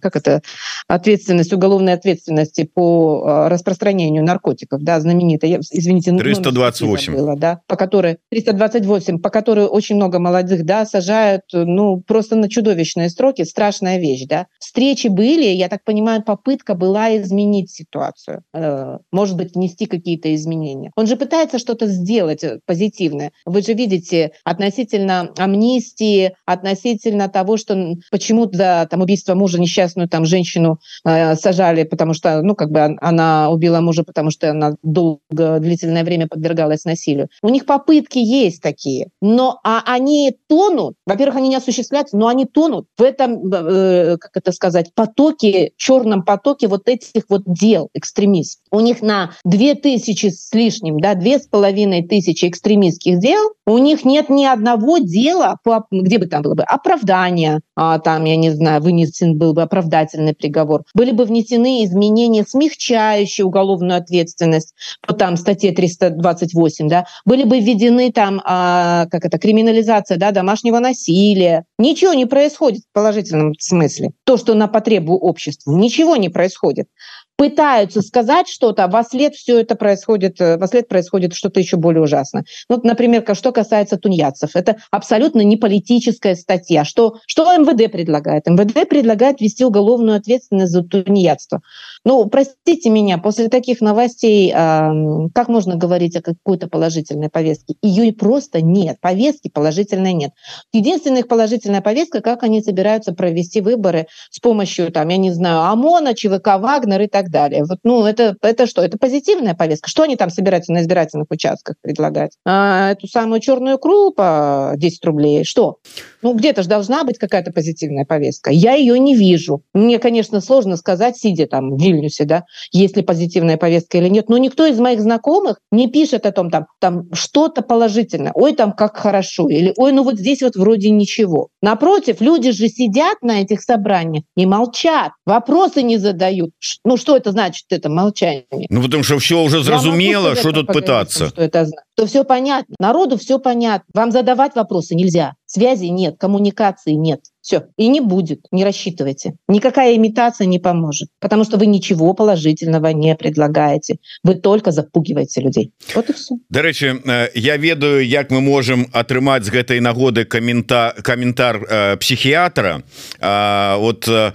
[0.00, 0.42] как это
[0.88, 4.82] ответственность уголовной ответственности по распространению наркотиков.
[4.82, 10.86] Да знаменитая извините 328 было, да по которой 328 по которой очень много молодых да
[10.86, 14.46] сажают ну просто на чудовищные строки страшная вещь да.
[14.58, 20.90] Встречи были я так понимаю попытка была изменить ситуацию э, может быть внести какие-то изменения.
[20.96, 23.32] Он же пытается что-то сделать позитивное.
[23.46, 30.26] Вы же видите относительно амнистии относительно того что почему-то да, там убийство мужа несчастную там
[30.26, 35.58] женщину э, сажали потому что ну как бы она убила мужа потому что она долго
[35.58, 37.28] длительное время подвергалась насилию.
[37.42, 40.96] У них попытки есть такие но а они тонут.
[41.06, 46.22] Во-первых они не осуществляются но они тонут в этом э, как это сказать потоке черном
[46.22, 51.46] потоке вот этих вот дел экстремист у них на 2000 с лишним да две с
[51.46, 55.58] половиной тысячи экстремистских дел у них нет ни одного дела
[55.90, 60.34] где бы там было бы оправдание а, там я не знаю вынесен был бы оправдательный
[60.34, 60.84] приговор.
[60.94, 64.74] Были бы внесены изменения смягчающие уголовную ответственность
[65.06, 67.06] по там статье 328 да.
[67.24, 71.64] Были бы введены там а, как это криминализация да домашнего насилия.
[71.78, 74.10] Ничего не происходит в положительном смысле?
[74.24, 76.88] То что на потребу обществу ничего не происходит
[77.36, 82.02] пытаются сказать что-то во след все это происходит э, во след происходит что-то еще более
[82.02, 84.50] ужасно вот например что касается тунеядцев.
[84.54, 86.84] Это абсолютно не политическая статья.
[86.84, 88.46] Что что мвд предлагает?
[88.46, 91.62] Мвд предлагает вести уголовную ответственность за тунеядство.
[92.04, 97.74] Ну простите меня после таких новостей э, как можно говорить о какой-то положительной повестке?
[97.82, 98.98] Ее просто нет.
[99.00, 100.32] Повестки положительной нет.
[100.72, 106.14] Единственных положительная повестка как они собираются провести выборы с помощью там я не знаю ОМОНа
[106.14, 107.64] ЧВК Вагнер и так так далее.
[107.64, 108.82] Вот, ну, это, это что?
[108.82, 109.88] Это позитивная повестка.
[109.88, 112.32] Что они там собираются на избирательных участках предлагать?
[112.44, 115.44] А, эту самую черную икру по 10 рублей?
[115.44, 115.78] Что?
[116.22, 118.50] Ну, где-то же должна быть какая-то позитивная повестка.
[118.50, 119.62] Я ее не вижу.
[119.74, 124.28] Мне, конечно, сложно сказать, сидя там в Вильнюсе, да, есть ли позитивная повестка или нет.
[124.28, 128.32] Но никто из моих знакомых не пишет о том, там, там что-то положительное.
[128.34, 129.48] Ой, там как хорошо.
[129.48, 131.48] Или ой, ну вот здесь вот вроде ничего.
[131.62, 135.12] Напротив, люди же сидят на этих собраниях и молчат.
[135.26, 136.50] Вопросы не задают.
[136.84, 138.66] Ну, что это значит это молчание?
[138.70, 141.28] Ну потому что все уже зразумело что тут пытаться.
[141.28, 142.74] что это то все понятно.
[142.78, 143.86] Народу все понятно.
[143.94, 147.20] Вам задавать вопросы нельзя связи нет коммуникации нет.
[147.40, 149.34] Все и не будет не рассчитывайте.
[149.48, 153.96] Никакая имитация не поможет потому что вы ничего положительного не предлагаете.
[154.22, 155.72] Вы только запугиваете людей.
[155.94, 156.10] Вот
[156.50, 162.82] дарэчы э, я ведаю як мы можем атрымаць з гэтай нагоды коммента комментар э, психіатра.
[163.20, 164.32] Э, вот э,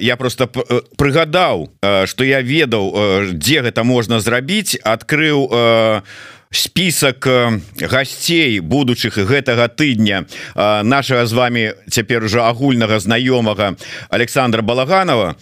[0.00, 1.68] я просто прыгадаў
[2.06, 6.02] что я ведаў дзе гэта можна зрабіць открыў у
[6.52, 7.28] список
[7.78, 10.26] гасцей будучых гэтага тыдня.
[10.56, 13.76] Нашага з вами цяпер уже агульнага знаёмага
[14.10, 15.36] Александра балаганова.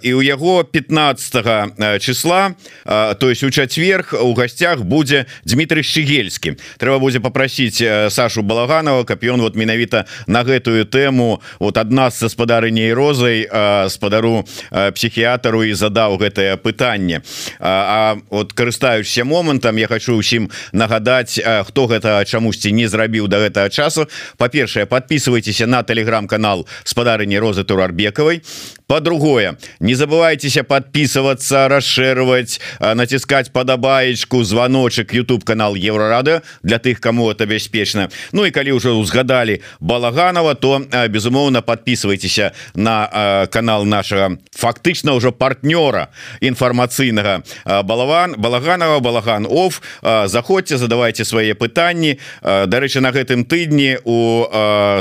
[0.00, 2.54] І у яго 15 числа
[2.86, 9.20] то есть у чацверг у гасцях будзе Дмітрий щегельскі трэба будзе попросить Сашу балаганова каб
[9.24, 13.44] ён вот менавіта на гэтую тэму вот адна з гаспадарыней розай
[13.92, 17.20] спадару психіятару і задаў гэтае пытанне.
[17.60, 20.37] А вот карыстаючся момантам я хочу усім
[20.72, 24.06] нагадаць хто гэта чамусьці не зрабіў до гэтага часу.
[24.36, 28.42] Па-першае подписывайтеся на телеграм-канал спадарыні розы турарбекавай
[28.88, 37.46] по-другое не забывайтеся подписываться расширывать натискать падабаечку звоночек YouTube канал еврорада для тых кому это
[37.46, 38.08] бяспечна.
[38.32, 46.08] Ну і калі уже узгадали балаганова то безумоўно подписывайтеся на канал нашего фактычна уже партнера
[46.40, 47.42] інфармацыйнага
[47.84, 49.80] балаван балаганова балаган of
[50.28, 52.18] заходзьте задавайте свае пытанні.
[52.42, 54.46] Дарэчы на гэтым тыдні у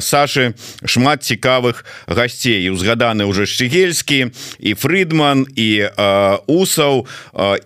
[0.01, 2.69] Сашы шмат цікавых гасцей.
[2.69, 5.89] Узгаданы уже шчегельскі і фридман і
[6.47, 7.07] усаў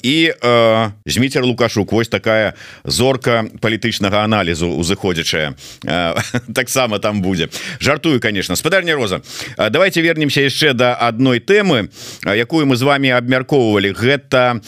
[0.01, 0.17] і
[1.05, 1.91] зміцер лукашук.
[1.91, 5.55] Вось такая зорка палітычнага аналізу узыходзячая.
[6.55, 7.49] Таксама там будзе.
[7.79, 9.21] Жартую конечно спадарня роза
[9.57, 11.89] давайте вернемся яшчэ до адной тэмы
[12.25, 13.93] якую мы з вами абмяркоўвалі.
[13.93, 14.61] Гэта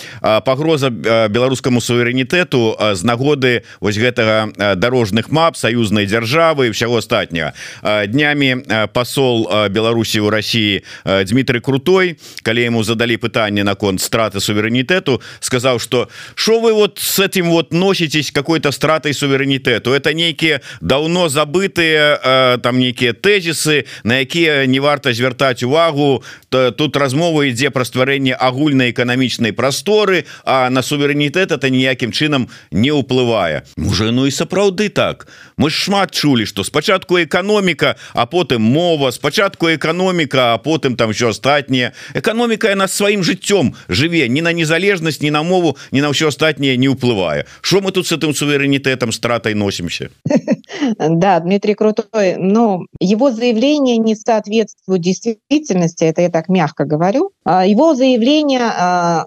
[0.45, 7.53] пагроза беларускаму суверэнітэту з нагоды вось гэтага дорожных мап саюзнай дзяржавы всего астатняга.
[7.83, 15.79] Днямі посол Беларусі у России Дмитрий крутой калі ему задали пытанне наконт страты суверэнітэту сказаў
[15.79, 19.93] что что вы вот с этим вот носитесь какой-то стратой суверэнітэту?
[19.93, 26.23] Это нейкіе давно забытые там нейкіе тезісы на якія не варта звяртаць увагу.
[26.49, 32.49] То тут размова ідзе пра стварэнне агульнай эканамічнай прасторы а на суверэнітэт это ніякім чынам
[32.72, 38.26] не ўплывае уже ну і сапраўды так мы ж шмат чулі что спачатку эканоміка а
[38.26, 44.42] потым мова спачатку эканоміка а потым там еще астатніе эканоміка яна сваім жыццём жыве не
[44.42, 48.12] на незалежнасць не на мову не на ўсё астатняе не ўплывае что мы тут с
[48.12, 50.10] этим суверэнітэтом стратай носимся
[50.98, 57.66] да Дмитрий крутой но его заявление не соответствует действительности это я так мягко говорю а,
[57.66, 59.26] его заявление а,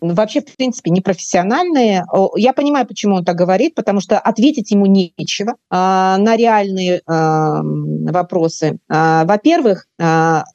[0.00, 2.04] вообще в принципе непрофессиональные
[2.36, 8.77] я понимаю почему он так говорит потому что ответить ему нечего а, на реальные вопросы.
[8.87, 9.87] Во-первых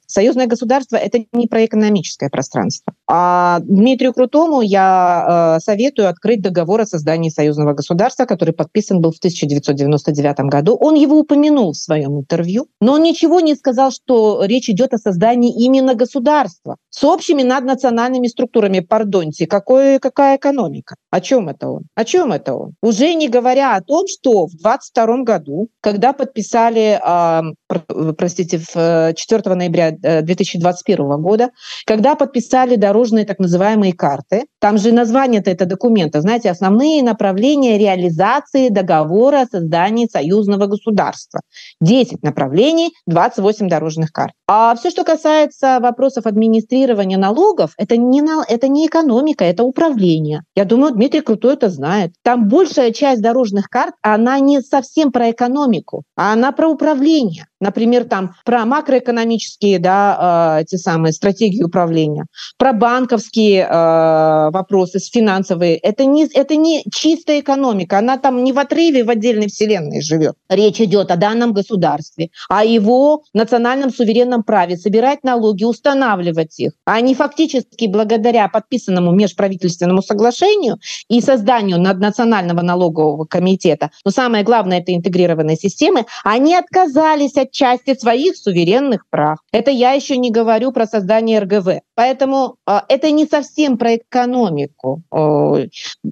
[0.07, 2.93] союзное государство это не про экономическое пространство.
[3.07, 9.17] А Дмитрию крутому я советую открыть договор о создании союзного государства который подписан был в
[9.17, 10.77] 1999 году.
[10.79, 14.97] Он его упомянул в своем интервью но он ничего не сказал что речь идет о
[14.97, 18.79] создании именно государства с общими наднациональными структурами.
[18.79, 20.95] Пардонте какой какая экономика?
[21.09, 21.83] О чем это он?
[21.95, 22.75] О чем это он?
[22.81, 24.61] Уже не говоря о том что в
[24.93, 31.49] 22 году когда подписали э, простите в 4 ноября 2021 года
[31.85, 34.45] когда подписали дорожные так называемые карты.
[34.59, 41.41] Там же название -то это документа знаете основные направления реализации договора о создании союзного государства.
[41.81, 44.33] 10 направлений 28 дорожных карт.
[44.47, 50.41] А все что касается вопросов администрирования налогов это не это не экономика это управление.
[50.55, 52.11] Я думаю Дмитрий крутой это знает.
[52.23, 58.05] Там большая часть дорожных карт она не совсем про экономику а она про управление например
[58.05, 62.25] там про макроэкономические да, э, те самые стратегии управления
[62.57, 65.77] про банковские э, вопросы с финансовые.
[65.77, 70.35] Это не это не чистая экономика она там не в отрыве в отдельной вселенной живет.
[70.49, 76.71] Речь идет о данном государстве о его национальном суверенном праве собирать налоги устанавливать их.
[76.85, 84.79] А не фактически благодаря подписанному межправительственному соглашению и созданию наднационального налогового комитета но самое главное
[84.79, 89.39] это интегрированные системы они отказались от части своих суверенных прав.
[89.51, 91.81] Это я еще не говорю про создание РГВ.
[91.95, 95.01] Поэтому э, это не совсем про экономику.
[95.13, 95.67] Э,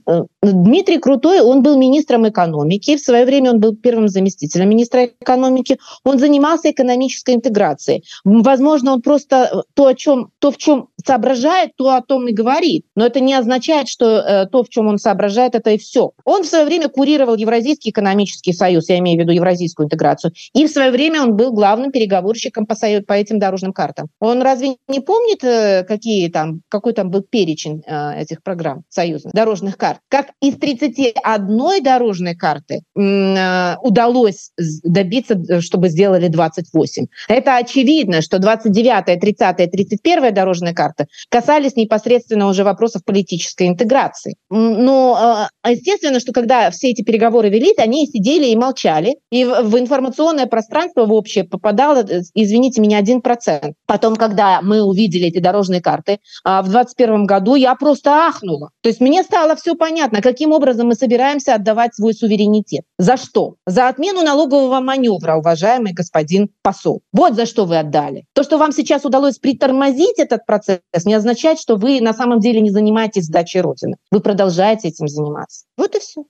[0.07, 2.97] э, Дмитрий Крутой, он был министром экономики.
[2.97, 5.77] В свое время он был первым заместителем министра экономики.
[6.03, 8.03] Он занимался экономической интеграцией.
[8.23, 12.85] Возможно, он просто то, о чем, то в чем соображает, то о том и говорит.
[12.95, 16.11] Но это не означает, что э, то, в чем он соображает, это и все.
[16.25, 20.33] Он в свое время курировал Евразийский экономический союз, я имею в виду евразийскую интеграцию.
[20.53, 24.07] И в свое время он был главным переговорщиком по, по этим дорожным картам.
[24.19, 29.33] Он разве не помнит, э, какие там, какой там был перечень э, этих программ союзных
[29.33, 29.99] дорожных карт?
[30.09, 34.51] Как из 31 дорожной карты э, удалось
[34.83, 37.05] добиться, чтобы сделали 28.
[37.27, 44.35] Это очевидно, что 29, 30, 31 дорожная карта карты, касались непосредственно уже вопросов политической интеграции.
[44.49, 50.45] Но естественно, что когда все эти переговоры велись, они сидели и молчали, и в информационное
[50.45, 53.75] пространство в общее попадало, э, извините меня, один процент.
[53.85, 58.69] Потом, когда мы увидели эти дорожные карты а, в 2021 году, я просто ахнула.
[58.81, 62.83] То есть мне стало все понятно, каким образом мы собираемся отдавать свой суверенитет.
[62.97, 63.55] За что?
[63.65, 67.01] За отмену налогового маневра, уважаемый господин посол.
[67.11, 68.25] Вот за что вы отдали.
[68.33, 72.61] То, что вам сейчас удалось притормозить этот процесс, не означает, что вы на самом деле
[72.61, 73.97] не занимаетесь сдачей Родины.
[74.11, 75.65] Вы продолжаете этим заниматься.
[75.77, 76.23] Вот и все.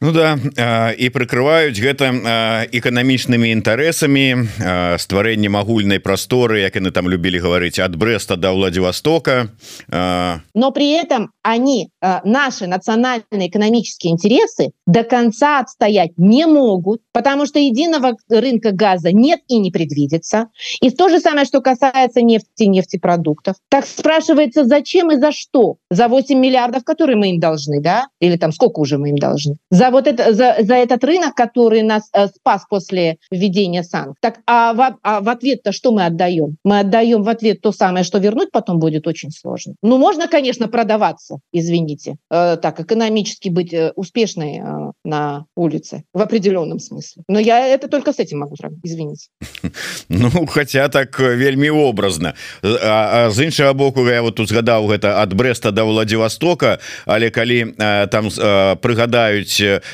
[0.00, 0.36] Ну да
[0.92, 2.12] і прыкрываюць гэта
[2.68, 4.24] эканамічнымі інтарэсамі
[5.00, 9.48] стварэннем агульнай прасторы як яны там любілі гаварыць ад бреста до владивостока
[9.88, 11.88] но при этом они
[12.24, 19.40] наши национальные экономические интересы до конца отстоять не могут потому что единого рынка газа нет
[19.48, 20.48] и не предвидится
[20.82, 26.08] и то же самое что касается нефти нефтепродуктов так спрашивается зачем и за что за
[26.08, 29.86] 8 миллиардов которые мы им должны да или там сколько уже мы им должны за
[29.90, 34.16] вот это за, за этот рынок, который нас э, спас после введения санкций.
[34.20, 36.56] Так, а в, а в ответ-то что мы отдаем?
[36.64, 39.74] Мы отдаем в ответ то самое, что вернуть потом будет очень сложно.
[39.82, 46.20] Ну, можно, конечно, продаваться, извините, э, так, экономически быть э, успешной э, на улице в
[46.20, 47.22] определенном смысле.
[47.28, 49.28] Но я это только с этим могу сравнить, извините.
[50.08, 52.34] Ну, хотя так э, вельми образно.
[52.62, 57.30] А, а з іншага боку, я вот тут згадаў гэта ад Бреста до Владивостока, але
[57.30, 58.76] калі э, там э,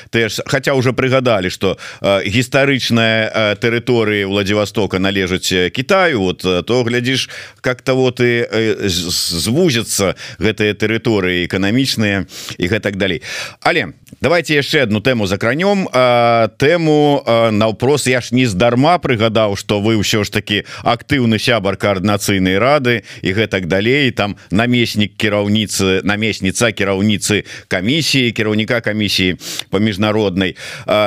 [0.09, 6.83] теж хотя уже прыгадали что э, гістарычная э, тэрыторыя Владивостока належыць э, Китаю вот то
[6.83, 7.29] глядишь
[7.61, 8.47] как-то вот и
[8.87, 12.25] звузятся гэтыя тэрыторыі эканамічныя
[12.57, 13.21] і гэтак далей
[13.61, 19.55] але давайте яшчэ одну тэму закранем э, тэму э, наўпрос я ж не здарма прыгадаў
[19.55, 24.11] что вы ўсё ж таки актыўны сябар коаардынацыйнай рады і гэтак далей.
[24.11, 29.37] Там намеснік кіраўніцы намесніца кіраўніцы камісіі кіраўніка камісіі
[29.69, 30.57] по міжнароднай.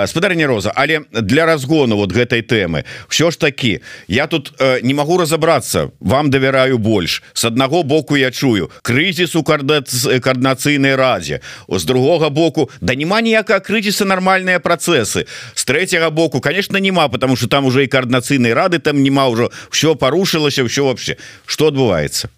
[0.07, 5.19] Спадарня роза але для разгону вот гэтай тэмы все ж таки я тут не могу
[5.19, 7.23] разобраться вам давяраю больш.
[7.35, 13.65] С аднаго боку я чую крызіс у коаардынацыйнай разе з другога боку да няма ніякая
[13.65, 15.25] крызіса нармальныя працэсы
[15.57, 19.51] с третьего боку конечно няма потому что там уже і коаардынацыйнай рады там няма ўжо
[19.71, 21.17] все парушылася все вообще.
[21.47, 22.29] Что адбываецца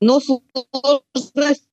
[0.00, 0.20] но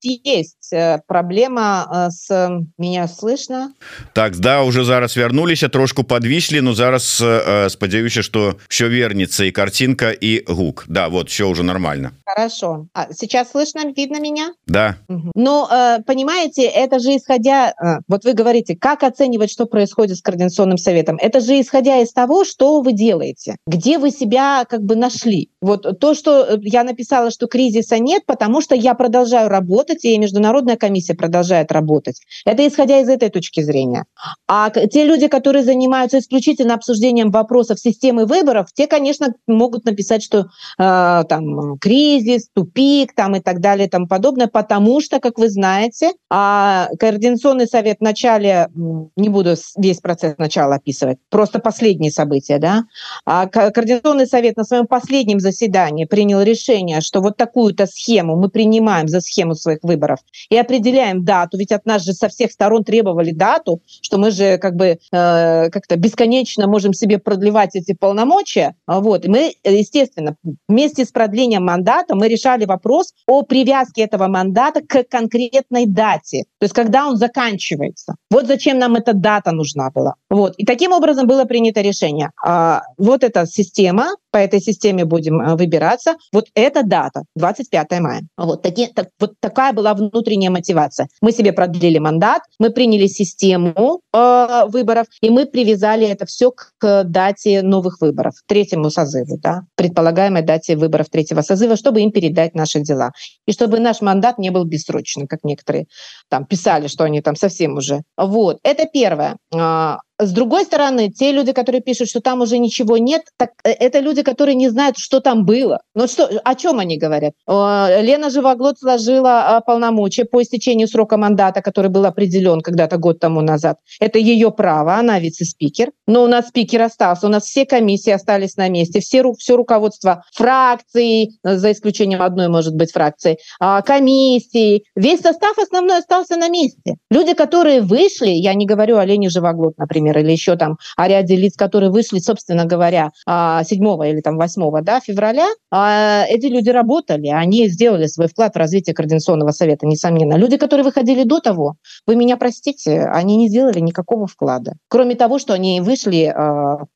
[0.02, 3.74] есть э, проблема э, с меня слышно
[4.14, 9.52] так да уже зараз вярнуліся трошку подвіслі но зараз э, спадзяюся что все вернется и
[9.52, 14.96] картинка и гук да вот все уже нормально хорошо а сейчас слышно видно меня да
[15.10, 15.32] угу.
[15.36, 15.70] но
[16.06, 17.74] понимаете это же исходя
[18.08, 22.46] вот вы говорите как оценивать что происходит с координационным советом это же исходя из того
[22.46, 27.49] что вы делаете где вы себя как бы нашли вот то что я написала что
[27.49, 32.23] кризиса нет потому что я продолжаю работать и международная комиссия продолжает работать.
[32.47, 34.07] Это исходя из этой точки зрения.
[34.49, 40.47] А те люди которые занимаются исключительно обсуждением вопросов системы выборов те конечно могут написать что
[40.79, 46.13] э, там кризис тупик там и так далее там подобное потому что как вы знаете
[46.31, 52.85] а координационный совет в начале не буду весь процесс начала описывать просто последние события да
[53.27, 59.09] а координационный совет на своем последнем заседании принял решение что вот такую-то схему мы принимаем
[59.09, 61.59] за схему своих выборов и определяем дату.
[61.59, 65.71] Ведь от нас же со всех сторон требовали дату что мы же как бы э,
[65.71, 68.77] как-то бесконечно можем себе продлевать эти полномочия.
[68.87, 70.37] Вот и мы естественно
[70.69, 76.65] вместе с продлением мандата мы решали вопрос о привязке этого мандата к конкретной дате то
[76.65, 78.15] есть когда он заканчивается.
[78.31, 80.15] Вот зачем нам эта дата нужна была.
[80.31, 80.55] Вот.
[80.57, 82.31] И таким образом было принято решение.
[82.45, 86.17] А, вот эта система по этой системе будем э, выбираться.
[86.33, 88.23] Вот эта дата 25 мая.
[88.37, 91.09] Вот такие так, вот такая была внутренняя мотивация.
[91.23, 96.73] Мы себе продлили мандат мы приняли систему э, выборов и мы привязали это все к,
[96.79, 99.63] к дате новых выборов третьему созыву да.
[99.75, 103.13] Предполагаемой дате выборов третьего созыва чтобы им передать наши дела.
[103.47, 105.87] И чтобы наш мандат не был бессрочным как некоторые
[106.29, 108.03] там писали что они там совсем уже.
[108.17, 109.37] Вот это первое.
[109.55, 113.71] А, с другой стороны, те люди, которые пишут, что там уже ничего нет, так э,
[113.71, 115.81] это люди, которые не знают, что там было.
[115.95, 117.35] Ну что, о чем они говорят?
[117.47, 123.41] Лена Живоглот сложила а, полномочия по истечению срока мандата, который был определен когда-то год тому
[123.41, 123.79] назад.
[124.01, 125.91] Это ее право, она вице-спикер.
[126.07, 130.25] Но у нас спикер остался, у нас все комиссии остались на месте, все, все руководство
[130.33, 136.97] фракции, за исключением одной, может быть, фракции, а, комиссии, весь состав основной остался на месте.
[137.11, 141.09] Люди, которые вышли, я не говорю о Лене Живоглот, например, например, или еще там о
[141.09, 143.63] ряде лиц, которые вышли, собственно говоря, 7 а,
[144.07, 148.95] или там 8 да, февраля, а, эти люди работали, они сделали свой вклад в развитие
[148.95, 150.37] Координационного совета, несомненно.
[150.37, 151.75] Люди, которые выходили до того,
[152.07, 154.75] вы меня простите, они не сделали никакого вклада.
[154.89, 156.33] Кроме того, что они вышли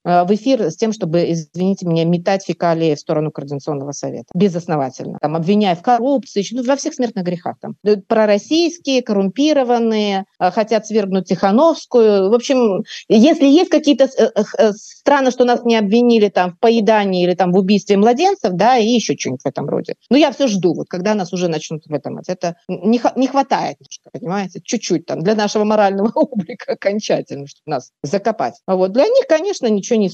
[0.05, 4.27] в эфир с тем, чтобы, извините меня, метать фекалии в сторону Координационного совета.
[4.35, 5.19] Безосновательно.
[5.21, 7.57] Там, обвиняя в коррупции, ну, во всех смертных грехах.
[7.61, 7.75] Там.
[8.07, 12.31] Пророссийские, коррумпированные, хотят свергнуть Тихановскую.
[12.31, 17.25] В общем, если есть какие-то э, э, странно, что нас не обвинили там в поедании
[17.25, 19.95] или там в убийстве младенцев, да, и еще что-нибудь в этом роде.
[20.09, 22.19] Но я все жду, вот когда нас уже начнут в этом.
[22.27, 23.77] Это не, не хватает,
[24.13, 28.55] понимаете, чуть-чуть там для нашего морального облика окончательно, чтобы нас закопать.
[28.67, 30.11] А вот для них, конечно, ничего не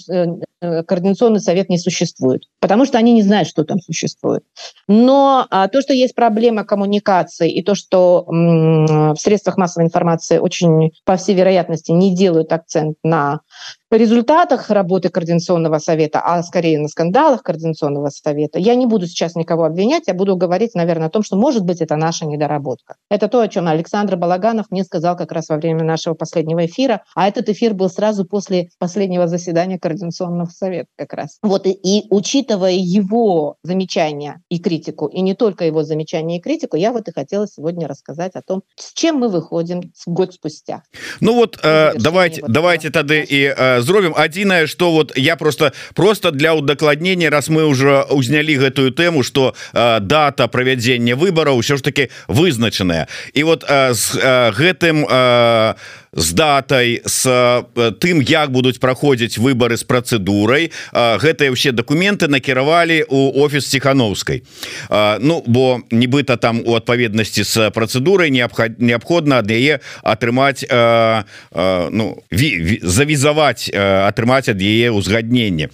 [0.61, 4.43] э, координационный совет не существует, потому что они не знают, что там существует.
[4.89, 10.39] Но а, то, что есть проблема коммуникации и то, что м- в средствах массовой информации
[10.39, 13.43] очень, по всей вероятности, не делают акцент на
[13.91, 19.64] результатах работы Координационного совета, а скорее на скандалах Координационного совета, я не буду сейчас никого
[19.64, 22.97] обвинять, я буду говорить, наверное, о том, что, может быть, это наша недоработка.
[23.11, 27.03] Это то, о чем Александр Балаганов мне сказал как раз во время нашего последнего эфира,
[27.14, 31.39] а этот эфир был сразу после последнего заседания Координационного совета как раз.
[31.43, 36.77] Вот и, и учитывая его замечания и критику, и не только его замечания и критику,
[36.77, 40.83] я вот и хотела сегодня рассказать о том, с чем мы выходим год спустя.
[41.21, 46.31] Ну вот, э, давайте, давайте тогда и э, зробім адзінае что вот я просто просто
[46.31, 51.83] для удакладнення раз мы уже узнялі гэтую тэму что э, дата правядзення выбораў ўсё ж
[51.83, 55.75] таки вызначаная і вот э, з э, гэтым э,
[56.17, 60.73] з датай с э, тым як будуць праходзіць выборы з працэдурай.
[60.93, 64.43] Гэтыя ўсе документы накіравалі у офіс ціхановскай
[65.21, 70.64] Ну бо нібыта там у адпаведнасці с працэдурай неабходна ад яе атрымаць
[71.93, 72.07] ну
[72.83, 75.69] завізаваць атрымаць ад яе узгадненне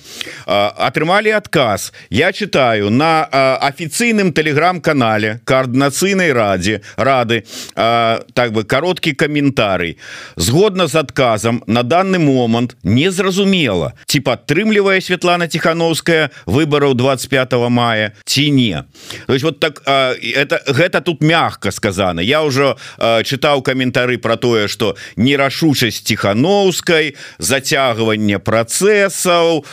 [0.47, 1.93] атрымалі адказ.
[2.11, 3.29] Я читаю на
[3.63, 9.99] афіцыйным телеграм-канале коаардынацыйнай радзе рады так бы кароткі каментарый
[10.37, 18.51] згодна з адказам на данный момант незразумела ці падтрымлівае Святлана тихохановская выбораў 25 мая ці
[18.51, 18.85] не.
[19.27, 24.69] То есть вот так это гэта тут мягко сказано я уже чытаў каментары про тое
[24.69, 29.65] что нерашучасць тихохановской зацягванне процессаў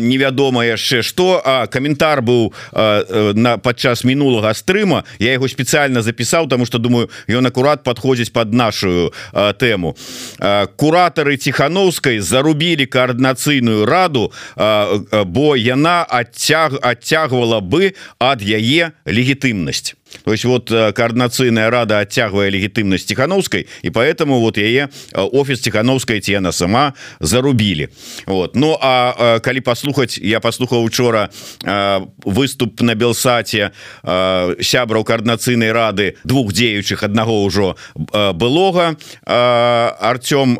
[0.00, 5.04] невядома яшчэ что а каментар быў на падчас мінулага стрыма.
[5.18, 9.95] Я его специально запісаў тому что думаю ён акурат подходзіць под нашу тэму
[10.76, 19.94] куратары тихохановской зарубілі коаардынацыйную раду бо яна адцяг адцягвала бы ад яе легітымнасць
[20.24, 25.60] то есть вот э, координацыйная рада оттягивая легитимность тихохановской и поэтому вот яе э, офис
[25.60, 27.90] тихохановской тена сама зарубили.
[28.26, 28.56] Вот.
[28.56, 31.30] Ну а калі послухать я послухал учора
[31.64, 33.72] э, выступ на белсате
[34.04, 40.58] сябраў координацыйной рады двух дзеючых одного ўжо былога Артём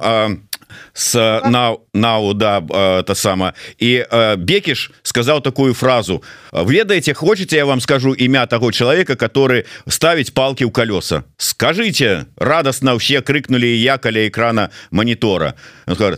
[0.92, 2.60] с на нау да
[3.02, 4.04] та сама і
[4.38, 6.22] бекіш сказал такую фразу.
[6.52, 11.24] Ведаеце хочете я вам скажу імя того человека который ставить палки у колеса?
[11.36, 12.26] Скажите!
[12.36, 15.54] Радостно все крыкнули я каля экрана монитора.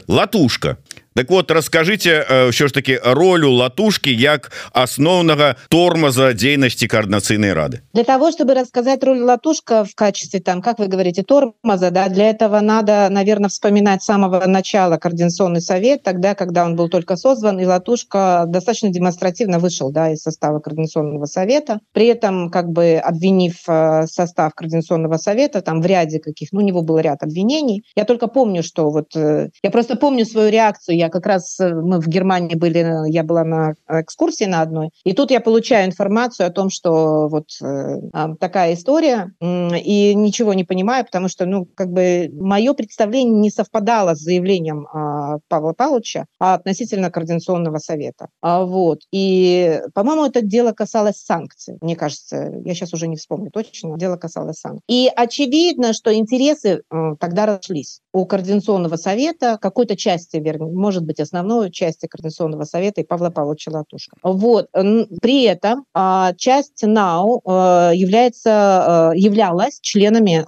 [0.09, 0.77] Латушка
[1.18, 7.86] Так вот расскажите ўсё э, ж таки ролю латушки як асноўнага тормоза дзейнасці координацыйной рады
[7.94, 12.30] для того чтобы рассказать роль латушка в качестве там как вы говорите тормоза да для
[12.30, 17.66] этого надо наверное вспоминать самого начала координационный совет тогда когда он был только создан и
[17.66, 24.08] латушка достаточно демонстративно вышел да из состава координационного совета при этом как бы обвинив э,
[24.08, 28.26] состав координационного совета там в ряде каких ну у него был ряд обвинений я только
[28.26, 32.09] помню что вот э, я просто помню свою реакцию я как раз э, мы в
[32.09, 36.71] Германии были, я была на экскурсии на одной, и тут я получаю информацию о том,
[36.71, 42.75] что вот э, такая история, и ничего не понимаю, потому что, ну, как бы мое
[42.75, 48.29] представление не совпадало с заявлением э, Павла Павловича относительно Координационного совета.
[48.41, 49.01] А, вот.
[49.13, 54.17] И, по-моему, это дело касалось санкций, мне кажется, я сейчас уже не вспомню точно, дело
[54.17, 54.83] касалось санкций.
[54.89, 61.07] И очевидно, что интересы э, тогда разошлись у Координационного совета, какой-то части, вернее, может может
[61.07, 64.17] быть основной части Координационного совета и Павла Павловича Латушка.
[64.23, 64.69] Вот.
[64.73, 70.45] При этом а, часть НАУ а, является, являлась членами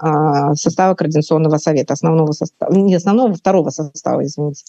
[0.57, 4.65] состава Координационного совета, основного состава, не основного, второго состава, извините,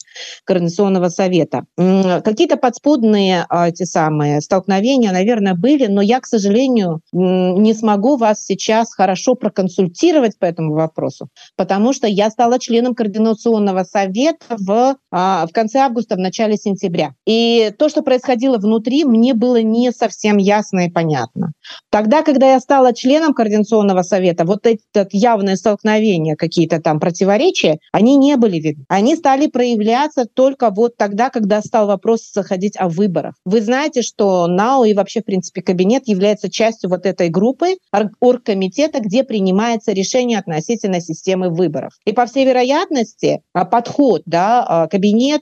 [0.46, 1.64] Координационного совета.
[1.76, 8.94] Какие-то подспудные те самые столкновения, наверное, были, но я, к сожалению, не смогу вас сейчас
[8.94, 15.52] хорошо проконсультировать по этому вопросу, потому что я стала членом Координационного совета в, а, в
[15.52, 17.14] конце августа, в начале сентября.
[17.26, 21.52] И то, что происходило внутри, мне было не совсем ясно и понятно.
[21.90, 28.16] Тогда, когда я стала членом Координационного совета, вот это явное столкновение, какие-то там противоречия, они
[28.16, 28.86] не были видны.
[28.88, 33.36] Они стали проявляться только вот тогда, когда стал вопрос заходить о выборах.
[33.46, 37.78] Вы знаете, что НАО и вообще, в принципе, кабинет является частью вот этой группы
[38.20, 41.94] оргкомитета, где принимается решение относительно системы выборов.
[42.06, 44.88] И, по всей вероятности, подход да, а,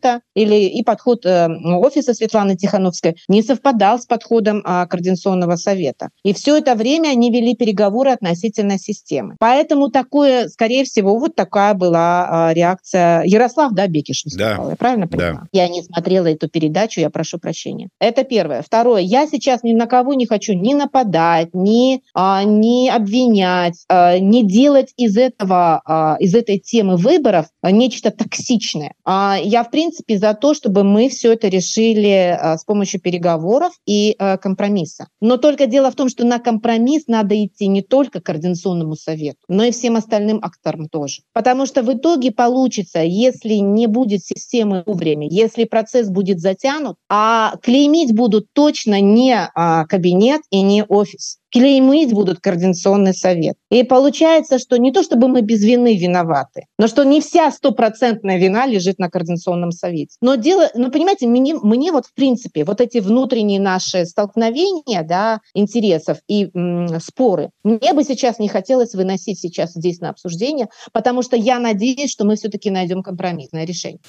[0.09, 6.09] кабинета или и подход э, офиса Светланы Тихановской не совпадал с подходом а, Координационного совета.
[6.23, 9.35] И все это время они вели переговоры относительно системы.
[9.39, 13.23] Поэтому такое, скорее всего, вот такая была реакция.
[13.23, 14.69] Ярослав, да, Бекиш выступал, да.
[14.71, 15.39] я правильно понимаю?
[15.41, 15.47] Да.
[15.51, 17.89] Я не смотрела эту передачу, я прошу прощения.
[17.99, 18.61] Это первое.
[18.61, 24.93] Второе, я сейчас ни на кого не хочу ни нападать, ни, ни обвинять, не делать
[24.97, 28.93] из этого, из этой темы выборов нечто токсичное.
[29.11, 33.73] А, я, в принципе, за то, чтобы мы все это решили а, с помощью переговоров
[33.85, 35.07] и а, компромисса.
[35.21, 39.63] Но только дело в том, что на компромисс надо идти не только Координационному совету, но
[39.63, 41.21] и всем остальным акторам тоже.
[41.33, 47.55] Потому что в итоге получится, если не будет системы вовремя, если процесс будет затянут, а
[47.61, 49.49] клеймить будут точно не
[49.87, 53.55] кабинет и не офис клеймить будут Координационный совет.
[53.69, 58.37] И получается, что не то чтобы мы без вины виноваты, но что не вся стопроцентная
[58.37, 60.15] вина лежит на Координационном совете.
[60.21, 65.39] Но дело, ну понимаете, мне, мне вот в принципе вот эти внутренние наши столкновения, да,
[65.53, 71.21] интересов и м, споры, мне бы сейчас не хотелось выносить сейчас здесь на обсуждение, потому
[71.21, 73.99] что я надеюсь, что мы все-таки найдем компромиссное решение.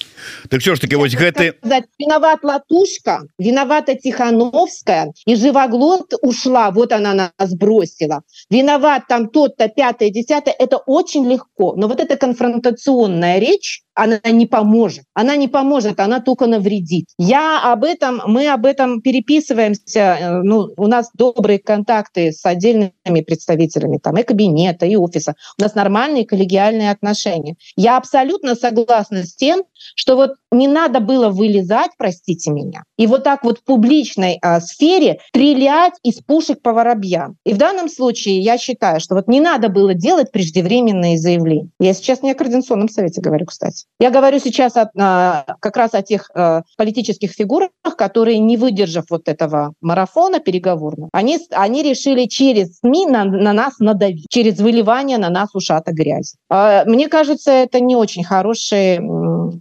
[0.49, 1.55] Так все ж таки, вот гэты...
[1.59, 8.21] сказать, виноват Латушка, виновата Тихановская, и Живоглот ушла, вот она на нас бросила.
[8.49, 10.55] Виноват там тот-то, пятое, десятое.
[10.57, 11.75] Это очень легко.
[11.75, 15.05] Но вот эта конфронтационная речь, она не поможет.
[15.13, 17.07] Она не поможет, она только навредит.
[17.17, 19.99] Я об этом, мы об этом переписываемся.
[19.99, 25.35] Э, ну, у нас добрые контакты с отдельными представителями там и кабинета, и офиса.
[25.59, 27.55] У нас нормальные коллегиальные отношения.
[27.75, 29.63] Я абсолютно согласна с тем,
[29.95, 34.59] что вот не надо было вылезать, простите меня, и вот так вот в публичной а,
[34.59, 37.37] сфере стрелять из пушек по воробьям.
[37.45, 41.69] И в данном случае я считаю, что вот не надо было делать преждевременные заявления.
[41.79, 43.80] Я сейчас не о Координационном совете говорю, кстати.
[43.99, 49.05] Я говорю сейчас о, а, как раз о тех а, политических фигурах, которые, не выдержав
[49.09, 55.17] вот этого марафона переговорного, они, они решили через СМИ на, на нас надавить, через выливание
[55.17, 56.35] на нас ушата грязи.
[56.49, 58.99] А, мне кажется, это не очень хороший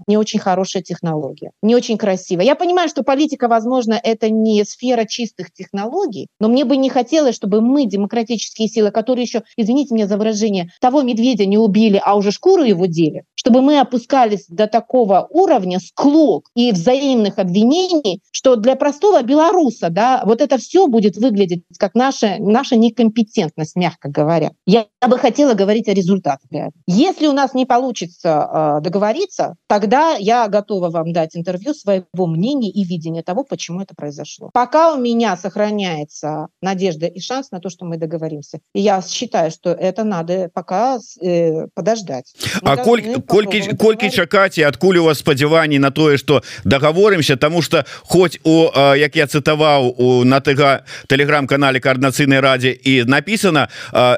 [0.06, 2.40] не очень хорошая технология, не очень красиво.
[2.40, 7.36] Я понимаю, что политика, возможно, это не сфера чистых технологий, но мне бы не хотелось,
[7.36, 12.16] чтобы мы, демократические силы, которые еще, извините меня за выражение, того медведя не убили, а
[12.16, 13.78] уже шкуру его дели, чтобы мы
[14.10, 20.58] опускались до такого уровня склок и взаимных обвинений, что для простого белоруса, да, вот это
[20.58, 24.50] все будет выглядеть как наша, наша некомпетентность, мягко говоря.
[24.66, 26.40] Я, бы хотела говорить о результатах.
[26.86, 32.70] Если у нас не получится э, договориться, тогда я готова вам дать интервью своего мнения
[32.70, 34.50] и видения того, почему это произошло.
[34.52, 38.58] Пока у меня сохраняется надежда и шанс на то, что мы договоримся.
[38.74, 42.34] И я считаю, что это надо пока э, подождать.
[42.62, 47.36] Мы а коль, колькі, колькі чакаць і адкуль у вас спадзяванні на тое, што дагаворымся,
[47.36, 53.68] таму што хоць у як я цытаваў у на тыга тэлеграм-канале каарднацыйнай радзе і напісана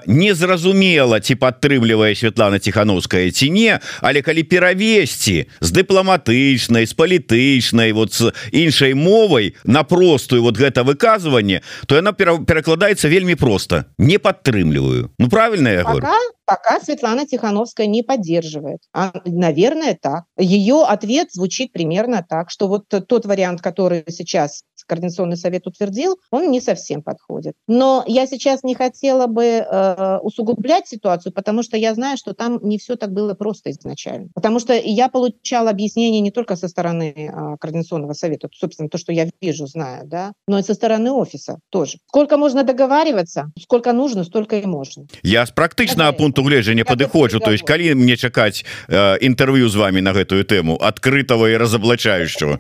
[0.07, 8.15] незразумела ці падтрымлівае Святлана Тхановская ці не, але калі перавесці з дыпламатычнай з палітычнай вот
[8.15, 15.11] з іншай мовай на простую вот гэта выказыванне то яна перакладаецца вельмі просто не падтрымліваю
[15.19, 16.07] Ну правильно я говорю
[16.53, 18.81] пока Светлана Тихановская не поддерживает.
[18.93, 20.25] А, наверное, так.
[20.37, 26.50] Ее ответ звучит примерно так, что вот тот вариант, который сейчас Координационный совет утвердил, он
[26.50, 27.56] не совсем подходит.
[27.68, 32.60] Но я сейчас не хотела бы э, усугублять ситуацию, потому что я знаю, что там
[32.62, 34.30] не все так было просто изначально.
[34.34, 39.12] Потому что я получала объяснение не только со стороны э, Координационного совета, собственно, то, что
[39.12, 41.98] я вижу, знаю, да, но и со стороны офиса тоже.
[42.08, 45.08] Сколько можно договариваться, сколько нужно, столько и можно.
[45.24, 50.02] Я с практычнага пункту гледжання падыходжу то есть калі мне чакаць э, інтэрв'ю з вами
[50.02, 52.60] на гэтую тэму адкрытого і разоблачающего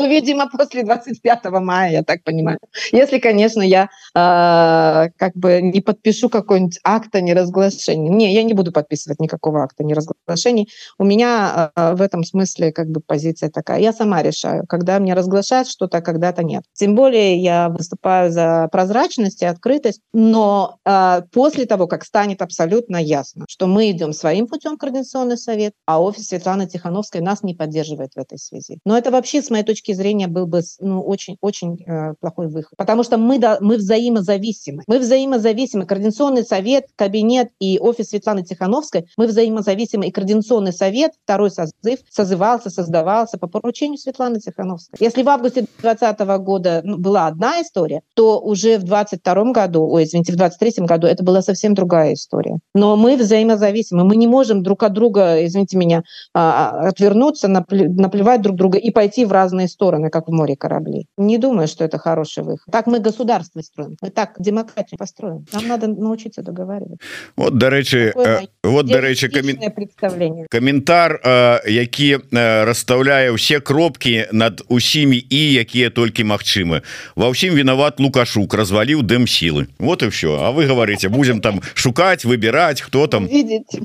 [0.00, 2.58] ну, видимо, после 25 мая, я так понимаю.
[2.90, 8.08] Если, конечно, я э, как бы не подпишу какой-нибудь акт о неразглашении.
[8.08, 10.70] Не, я не буду подписывать никакого акта неразглашений.
[10.98, 13.80] У меня э, в этом смысле как бы позиция такая.
[13.80, 16.62] Я сама решаю, когда мне разглашать что-то, а когда-то нет.
[16.72, 22.96] Тем более я выступаю за прозрачность и открытость, но э, после того, как станет абсолютно
[22.96, 28.12] ясно, что мы идем своим путем Координационный совет, а офис Светланы Тихановской нас не поддерживает
[28.14, 28.78] в этой связи.
[28.86, 32.48] Но это вообще, с моей точки точки зрения был бы ну, очень, очень э, плохой
[32.48, 32.72] выход.
[32.76, 34.82] Потому что мы, да, мы взаимозависимы.
[34.86, 35.86] Мы взаимозависимы.
[35.86, 40.06] Координационный совет, кабинет и офис Светланы Тихановской, мы взаимозависимы.
[40.06, 44.98] И Координационный совет, второй созыв, созывался, создавался по поручению Светланы Тихановской.
[45.00, 50.04] Если в августе 2020 года ну, была одна история, то уже в 2022 году, ой,
[50.04, 52.58] извините, в 2023 году это была совсем другая история.
[52.74, 54.04] Но мы взаимозависимы.
[54.04, 56.02] Мы не можем друг от друга, извините меня,
[56.34, 61.06] а, а, отвернуться, наплевать друг друга и пойти в разные стороны как в море кораблей.
[61.16, 62.66] Не думаю, что это хороший выход.
[62.72, 63.96] Так мы государство строим.
[64.02, 65.46] Мы так демократию построим.
[65.52, 67.00] Нам надо научиться договаривать.
[67.36, 70.46] Вот, до речи, э, вот, до речи, представление.
[70.50, 76.82] Комментар, э, які э, расставляе все кропки над усімі і якія толькі магчымы.
[77.16, 79.68] Ва ўсім виноват Лукашук разваліў дэм силы.
[79.78, 80.38] Вот и все.
[80.40, 83.26] А вы говорите, будем там шукать, выбирать, кто там.
[83.26, 83.82] Видите?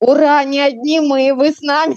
[0.00, 1.96] Ура, не одни мы, вы с нами.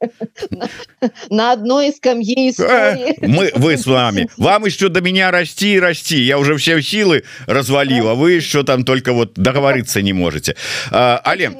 [1.30, 3.16] На одной скамье истории.
[3.26, 4.28] Мы, вы с вами.
[4.36, 6.20] Вам еще до меня расти и расти.
[6.20, 10.56] Я уже все силы развалил, а вы еще там только вот договориться не можете.
[10.90, 11.50] Але,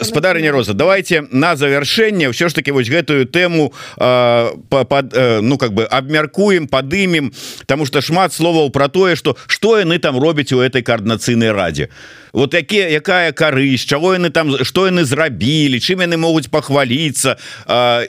[0.00, 6.68] спадарыня Роза, давайте на завершение все ж таки вот гэтую тему ну как бы абмяркуем,
[6.68, 11.52] подымем, потому что шмат словаў про тое, что что яны там робяць у этой коорднацыйнай
[11.52, 11.88] раде.
[12.32, 17.36] Вот якія якая карысць, чаго яны там что яны зрабілі, чым яны могуць пахваліцца,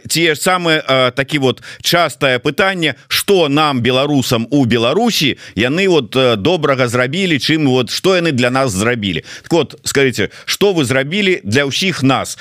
[0.07, 0.81] те самые
[1.15, 7.89] такі вот частое пытанне что нам беларусам у Беларусі яны вот добрага зрабілі чым вот
[7.89, 12.37] что яны для нас зрабілі так вот скажите что вы зрабілі для ўсіх нас?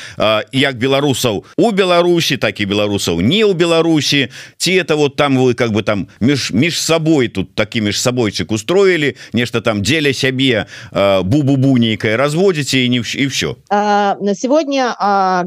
[0.52, 5.54] Як беларусаў у Беларусі так і беларусаў не у Беларусі ці это вот там вы
[5.54, 10.66] как бы там між між собой тут такі між сабойчык устроілі нешта там дзеля сябе
[10.92, 14.94] бу-бу-бу нейкае разводзіце і не і все на сегодня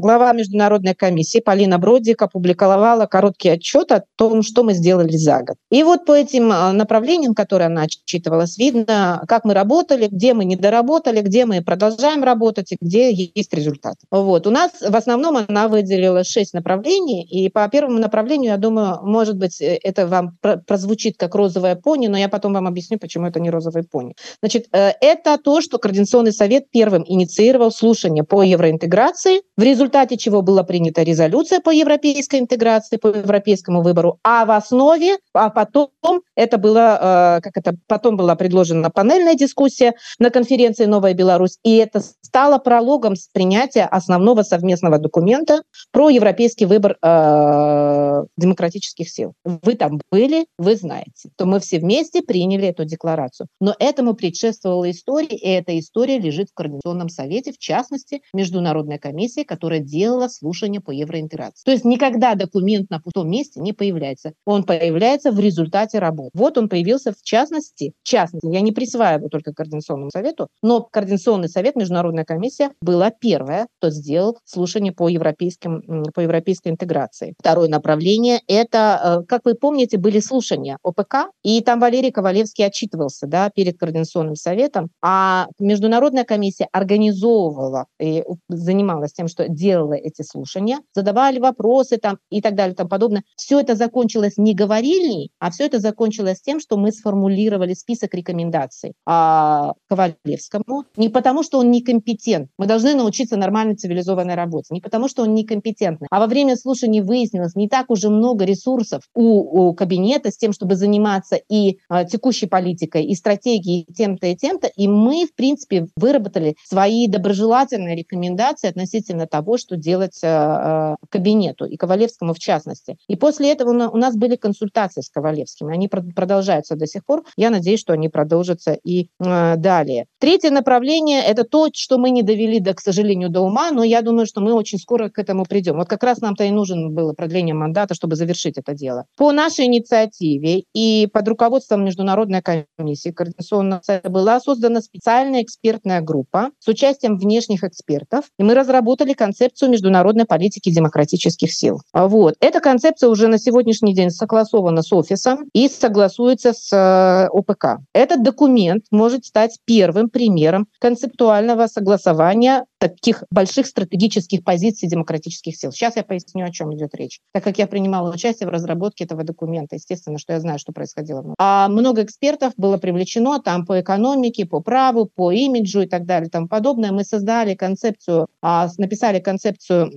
[0.02, 5.56] глава международной комиссии Полина Бродик опубликовала короткий отчет о том, что мы сделали за год.
[5.70, 10.44] И вот по этим а, направлениям, которые она отчитывалась, видно, как мы работали, где мы
[10.44, 13.96] не доработали, где мы продолжаем работать и где есть результат.
[14.10, 14.46] Вот.
[14.46, 19.36] У нас в основном она выделила шесть направлений, и по первому направлению, я думаю, может
[19.36, 23.40] быть, э, это вам прозвучит как розовая пони, но я потом вам объясню, почему это
[23.40, 24.14] не розовая пони.
[24.40, 30.42] Значит, э, это то, что Координационный совет первым инициировал слушание по евроинтеграции, в результате чего
[30.42, 31.33] была принята резолюция
[31.64, 35.90] по европейской интеграции, по европейскому выбору, а в основе, а потом
[36.36, 41.76] это было, э, как это, потом была предложена панельная дискуссия на конференции «Новая Беларусь», и
[41.76, 45.62] это стало прологом принятия основного совместного документа
[45.92, 49.32] про европейский выбор э, демократических сил.
[49.44, 53.48] Вы там были, вы знаете, то мы все вместе приняли эту декларацию.
[53.60, 59.44] Но этому предшествовала история, и эта история лежит в Координационном совете, в частности, Международная комиссия,
[59.44, 61.23] которая делала слушание по евроинтеграции.
[61.64, 64.32] То есть никогда документ на пустом месте не появляется.
[64.44, 66.30] Он появляется в результате работы.
[66.34, 71.48] Вот он появился в частности, в частности, я не присваиваю только Координационному совету, но Координационный
[71.48, 77.34] совет, Международная комиссия была первая, кто сделал слушание по, европейским, по европейской интеграции.
[77.38, 83.26] Второе направление– это, э, как вы помните, были слушания ОПК, и там Валерий Ковалевский отчитывался
[83.26, 90.78] да, перед Координационным советом, а Международная комиссия организовывала и занималась тем, что делала эти слушания,
[91.14, 93.22] задавали вопросы там и так далее тому подобное.
[93.36, 98.94] Все это закончилось не говорильней, а все это закончилось тем, что мы сформулировали список рекомендаций
[99.06, 100.84] а, Ковалевскому.
[100.96, 102.48] Не потому, что он некомпетент.
[102.58, 104.66] Мы должны научиться нормальной цивилизованной работе.
[104.70, 106.08] Не потому, что он некомпетентный.
[106.10, 110.52] А во время слушаний выяснилось, не так уже много ресурсов у, у кабинета с тем,
[110.52, 114.66] чтобы заниматься и а, текущей политикой, и стратегией, и тем-то, и тем-то.
[114.76, 121.76] И мы, в принципе, выработали свои доброжелательные рекомендации относительно того, что делать а, кабинету и
[121.76, 122.96] Ковалевскому в частности.
[123.08, 125.68] И после этого у нас были консультации с Ковалевским.
[125.68, 127.24] Они продолжаются до сих пор.
[127.36, 130.06] Я надеюсь, что они продолжатся и э, далее.
[130.18, 134.02] Третье направление– это то, что мы не довели, до, к сожалению, до ума, но я
[134.02, 135.76] думаю, что мы очень скоро к этому придем.
[135.76, 139.06] Вот как раз нам-то и нужен было продление мандата, чтобы завершить это дело.
[139.16, 146.68] По нашей инициативе и под руководством Международной комиссии координационного была создана специальная экспертная группа с
[146.68, 151.80] участием внешних экспертов, и мы разработали концепцию международной политики демократических сил.
[151.92, 152.34] Вот.
[152.40, 157.78] Эта концепция уже на сегодняшний день согласована с офисом и согласуется с э, ОПК.
[157.94, 165.72] Этот документ может стать первым примером концептуального согласования таких больших стратегических позиций демократических сил.
[165.72, 167.20] Сейчас я поясню, о чем идет речь.
[167.32, 171.34] Так как я принимала участие в разработке этого документа, естественно, что я знаю, что происходило.
[171.38, 176.28] А много экспертов было привлечено там по экономике, по праву, по имиджу и так далее
[176.28, 176.92] и тому подобное.
[176.92, 179.90] Мы создали концепцию, а, написали концепцию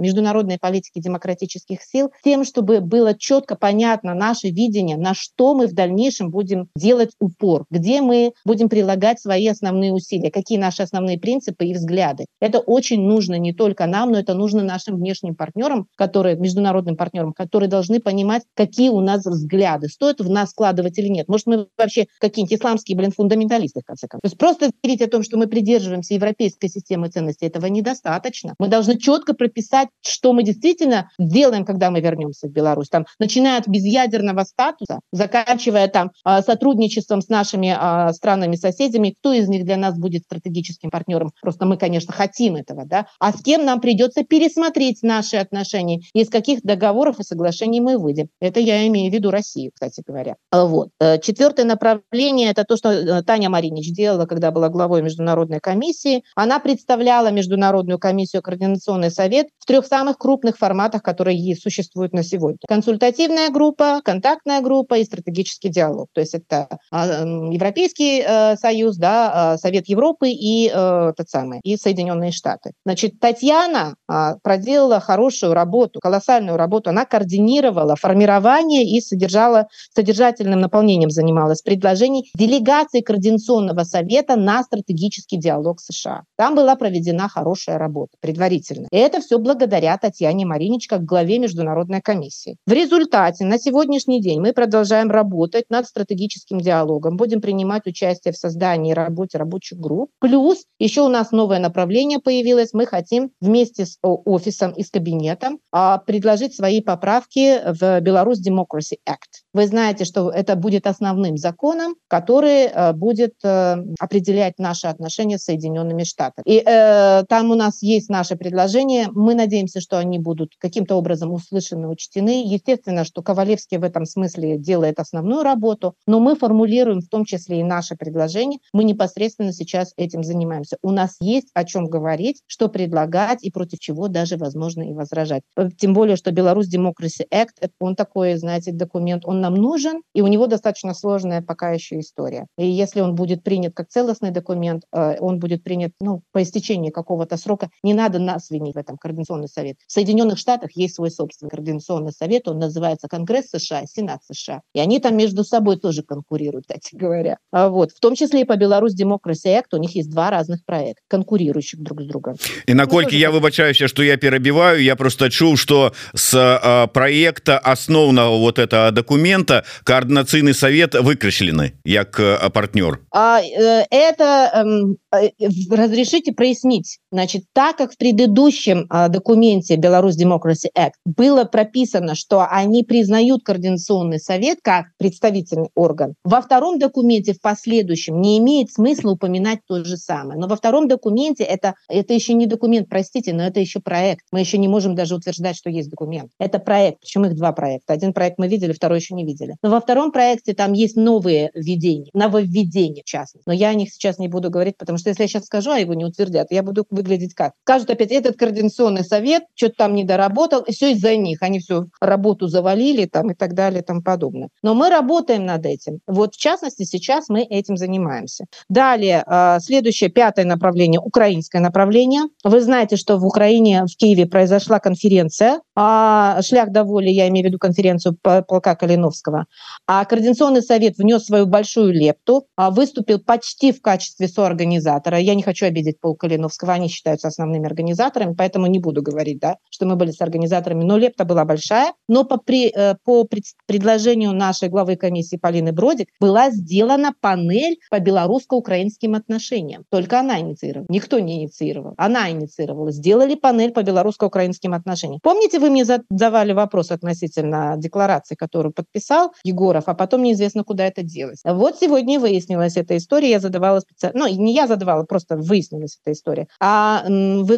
[0.00, 5.72] международной политики демократических сил тем, чтобы было четко понятно наше видение, на что мы в
[5.72, 11.66] дальнейшем будем делать упор, где мы будем прилагать свои основные усилия, какие наши основные принципы
[11.66, 12.26] и взгляды взгляды.
[12.40, 17.32] Это очень нужно не только нам, но это нужно нашим внешним партнерам, которые, международным партнерам,
[17.32, 21.28] которые должны понимать, какие у нас взгляды, стоит в нас складывать или нет.
[21.28, 24.22] Может, мы вообще какие-нибудь исламские, блин, фундаменталисты, в конце концов.
[24.22, 28.54] То есть просто говорить о том, что мы придерживаемся европейской системы ценностей, этого недостаточно.
[28.58, 32.88] Мы должны четко прописать, что мы действительно делаем, когда мы вернемся в Беларусь.
[32.88, 39.48] Там, начиная от безъядерного статуса, заканчивая там а, сотрудничеством с нашими а, странами-соседями, кто из
[39.48, 41.30] них для нас будет стратегическим партнером.
[41.40, 46.00] Просто мы, конечно, конечно, хотим этого, да, а с кем нам придется пересмотреть наши отношения,
[46.12, 48.28] из каких договоров и соглашений мы выйдем.
[48.40, 50.34] Это я имею в виду Россию, кстати говоря.
[50.50, 50.88] Вот.
[50.98, 56.24] Э, четвертое направление– это то, что э, Таня Маринич делала, когда была главой Международной комиссии.
[56.34, 62.58] Она представляла Международную комиссию Координационный совет в трех самых крупных форматах, которые существуют на сегодня.
[62.66, 66.08] Консультативная группа, контактная группа и стратегический диалог.
[66.12, 70.70] То есть это а, Европейский э, союз, да, а, Совет Европы и
[71.16, 72.72] тот самый, и Соединенные Штаты.
[72.84, 76.90] Значит, Татьяна а, проделала хорошую работу, колоссальную работу.
[76.90, 85.80] Она координировала формирование и содержала, содержательным наполнением занималась предложений делегации Координационного совета на стратегический диалог
[85.80, 86.22] США.
[86.36, 88.88] Там была проведена хорошая работа предварительно.
[88.90, 92.56] И это все благодаря Татьяне Маринич как главе Международной комиссии.
[92.66, 98.36] В результате на сегодняшний день мы продолжаем работать над стратегическим диалогом, будем принимать участие в
[98.36, 100.10] создании и работе рабочих групп.
[100.20, 105.58] Плюс еще у нас новое направление появилось, мы хотим вместе с офисом и с кабинетом
[105.72, 109.43] а, предложить свои поправки в Беларусь Democracy Act.
[109.54, 115.44] Вы знаете, что это будет основным законом, который э, будет э, определять наши отношения с
[115.44, 116.44] Соединенными Штатами.
[116.44, 119.08] И э, там у нас есть наши предложения.
[119.12, 122.42] Мы надеемся, что они будут каким-то образом услышаны, учтены.
[122.44, 127.60] Естественно, что Ковалевский в этом смысле делает основную работу, но мы формулируем в том числе
[127.60, 128.58] и наши предложения.
[128.72, 130.78] Мы непосредственно сейчас этим занимаемся.
[130.82, 135.42] У нас есть о чем говорить, что предлагать и против чего даже возможно и возражать.
[135.56, 140.22] Э, тем более, что Беларусь Democracy Act, он такой, знаете, документ, он нам нужен, и
[140.22, 142.46] у него достаточно сложная пока еще история.
[142.58, 146.90] И если он будет принят как целостный документ, э, он будет принят ну, по истечении
[146.90, 149.76] какого-то срока, не надо нас винить в этом Координационный совет.
[149.86, 154.62] В Соединенных Штатах есть свой собственный Координационный совет, он называется Конгресс США, Сенат США.
[154.74, 157.36] И они там между собой тоже конкурируют, кстати говоря.
[157.52, 157.92] А вот.
[157.92, 161.80] В том числе и по Беларусь Democracy Act у них есть два разных проекта, конкурирующих
[161.80, 162.36] друг с другом.
[162.66, 168.38] И наколькі я выбачаюся, что я перебиваю, я просто чуў, что с э, проекта основного
[168.38, 175.30] вот этого документа момента координацыйный совет выкрышлены як э, партнер а, э, это эм, э,
[175.70, 182.46] разрешите прояснить значит так как в предыдущем а, документе Беларусь Democracy Act было прописано что
[182.48, 189.12] они признают координационный совет как представительный орган во втором документе в последующем не имеет смысла
[189.12, 193.44] упоминать то же самое но во втором документе это это еще не документ простите но
[193.44, 197.24] это еще проект мы еще не можем даже утверждать что есть документ это проект причем
[197.26, 199.56] их два проекта один проект мы видели второй еще не видели.
[199.62, 203.44] Но во втором проекте там есть новые введения, нововведения в частности.
[203.46, 205.78] Но я о них сейчас не буду говорить, потому что если я сейчас скажу, а
[205.78, 207.52] его не утвердят, я буду выглядеть как?
[207.62, 211.38] Скажут опять, этот координационный совет что-то там не доработал, и все из-за них.
[211.42, 214.48] Они всю работу завалили там и так далее и тому подобное.
[214.62, 216.00] Но мы работаем над этим.
[216.06, 218.46] Вот в частности сейчас мы этим занимаемся.
[218.68, 222.22] Далее, а, следующее, пятое направление, украинское направление.
[222.42, 227.48] Вы знаете, что в Украине, в Киеве произошла конференция а шлях доволи я имею в
[227.48, 229.46] виду конференцию полка Калиновского.
[229.86, 235.18] А координационный совет внес свою большую лепту а выступил почти в качестве соорганизатора.
[235.18, 239.56] Я не хочу обидеть пол Калиновского они считаются основными организаторами поэтому не буду говорить да
[239.70, 241.92] что мы были с организаторами но лепта была большая.
[242.08, 243.26] Но по при э, по
[243.66, 249.84] предложению нашей главы комиссии Полины Бродик была сделана панель по белорусско-украинским отношениям.
[249.90, 255.20] Только она инициировала никто не инициировал она инициировала сделали панель по белорусско-украинским отношениям.
[255.22, 261.02] Помните вы мне задавали вопрос относительно декларации которую подписал Егоров а потом неизвестно куда это
[261.02, 265.98] делать вот сегодня выяснилась эта история я задавала специально ну, не я задавала просто выяснилась
[266.02, 266.48] эта история.
[266.60, 267.04] А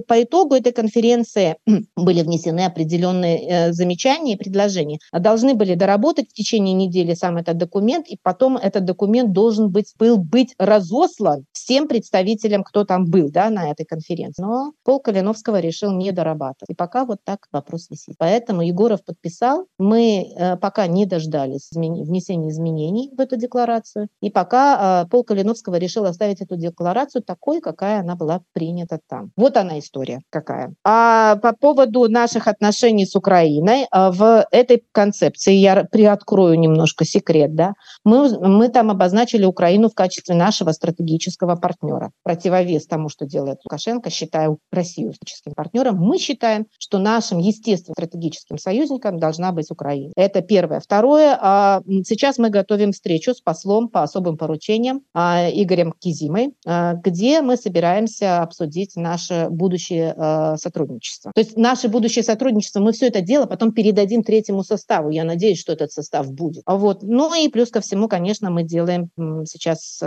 [0.09, 1.57] по итогу этой конференции
[1.97, 4.99] были внесены определенные э, замечания и предложения.
[5.13, 9.95] Должны были доработать в течение недели сам этот документ и потом этот документ должен быть
[9.99, 14.43] был быть разослан всем представителям кто там был да на этой конференции.
[14.43, 16.71] Но пол Калиновского решил не дорабатывать.
[16.71, 19.67] И пока вот так вопрос висит поэтому Егоров подписал.
[19.79, 24.09] Мы э, пока не дождались внесения изменений в эту декларацию.
[24.21, 29.31] И пока э, пол Калиновского решил оставить эту декларацию такой какая она была принята там.
[29.37, 30.75] Вот она история какая.
[30.85, 37.55] А по поводу наших отношений с Украиной э, в этой концепции я приоткрою немножко секрет
[37.55, 37.73] да.
[38.05, 42.11] Мы мы там обозначили Украину в качестве нашего стратегического партнера.
[42.23, 45.97] Противовес тому что делает Лукашенко считаю Россию стратегическим партнером.
[45.97, 50.13] Мы считаем что нашим естественным стратегическим союзником должна быть Украина.
[50.17, 50.81] Это первое.
[50.81, 56.95] Второе а сейчас мы готовим встречу с послом по особым поручениям а, Игорем Кизимой а,
[56.95, 60.15] где мы собираемся обсудить наше будущее
[60.57, 61.33] сотрудничество.
[61.35, 65.11] То есть наше будущее сотрудничество мы все это дело потом передадим третьему составу.
[65.11, 66.63] Я надеюсь что этот состав будет.
[66.67, 69.11] Вот ну и плюс ко всему конечно мы делаем
[69.47, 70.01] сейчас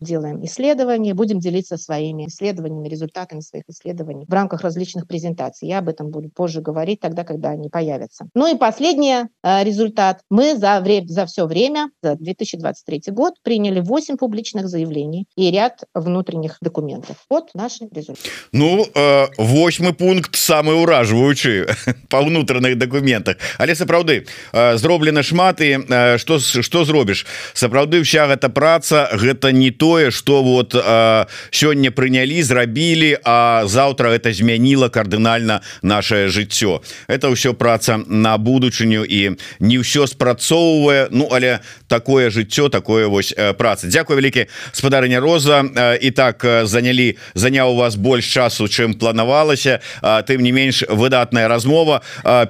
[0.00, 5.68] делаем исследования будем делиться своими исследованиями результатами своих исследований в рамках различных презентаций.
[5.68, 8.26] Я об этом буду позже говорить тогда когда они появятся.
[8.34, 10.20] Ну и последний результат.
[10.30, 15.84] Мы за время за все время за 2023 год приняли 8 публичных заявлений и ряд
[15.94, 17.16] внутренних документов.
[17.28, 21.66] Вот наши результаты ну э, восьмы пункт самый уражваючы
[22.08, 23.36] по внутренних документах.
[23.58, 29.52] Але сапраўды э, зроблена шмат і э, что что зробіш сапраўды вся гэта праца гэта
[29.52, 36.80] не тое что вот э, сёння прынялі зрабілі а завтра это змяніла кардынальна наше жыццё.
[37.08, 43.32] это ўсё праца на будучыню і не ўсё спрацоўвае Ну але такое жыццё такое вось
[43.36, 43.86] э, праца.
[43.86, 45.64] Дякую вялікі спадарня Роза.
[46.00, 49.80] І так занялі заняў у вас больш часу чым планавалася.
[50.02, 52.02] Тым не менш выдатная размова.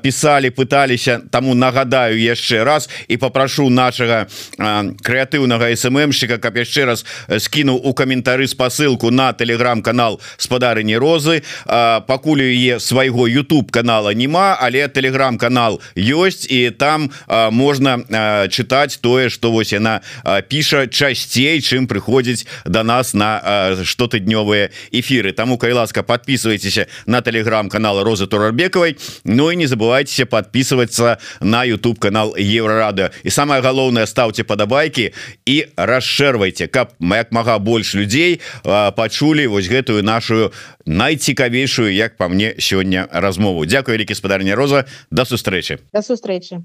[0.03, 4.27] Писали пыталіся таму нагадаю яшчэ раз і попрошу нашага
[4.59, 11.43] крэатыўнага сммщика каб яшчэ раз скінуў у каментары спасылку на телеграм-канал спадарыні розы.
[11.67, 17.11] Пакуль яе свайго YouTube канала няма але телеграм-канал ёсць і там
[17.51, 17.99] можна
[18.49, 20.01] чытаць тое что вось яна
[20.49, 27.21] піша часцей чым прыходзіць до да нас на штотыднёвыя эфиры тому кай ласка подписывайтеся на
[27.21, 34.07] телеграм-канал розы турарбекавай Ну і не забывайтеся подписываться на YouTube канал еврорада і самое галоўнае
[34.07, 35.13] ставьте падабайки
[35.47, 40.53] і расшэрвайте каб як мага больш людзей пачулі вось гэтую нашу
[40.87, 43.67] найцікавейшую як по мне сёння размову.
[43.67, 44.87] Дякую вялікі спадарня Роза.
[45.11, 46.63] До сустрэчы до сустрэчы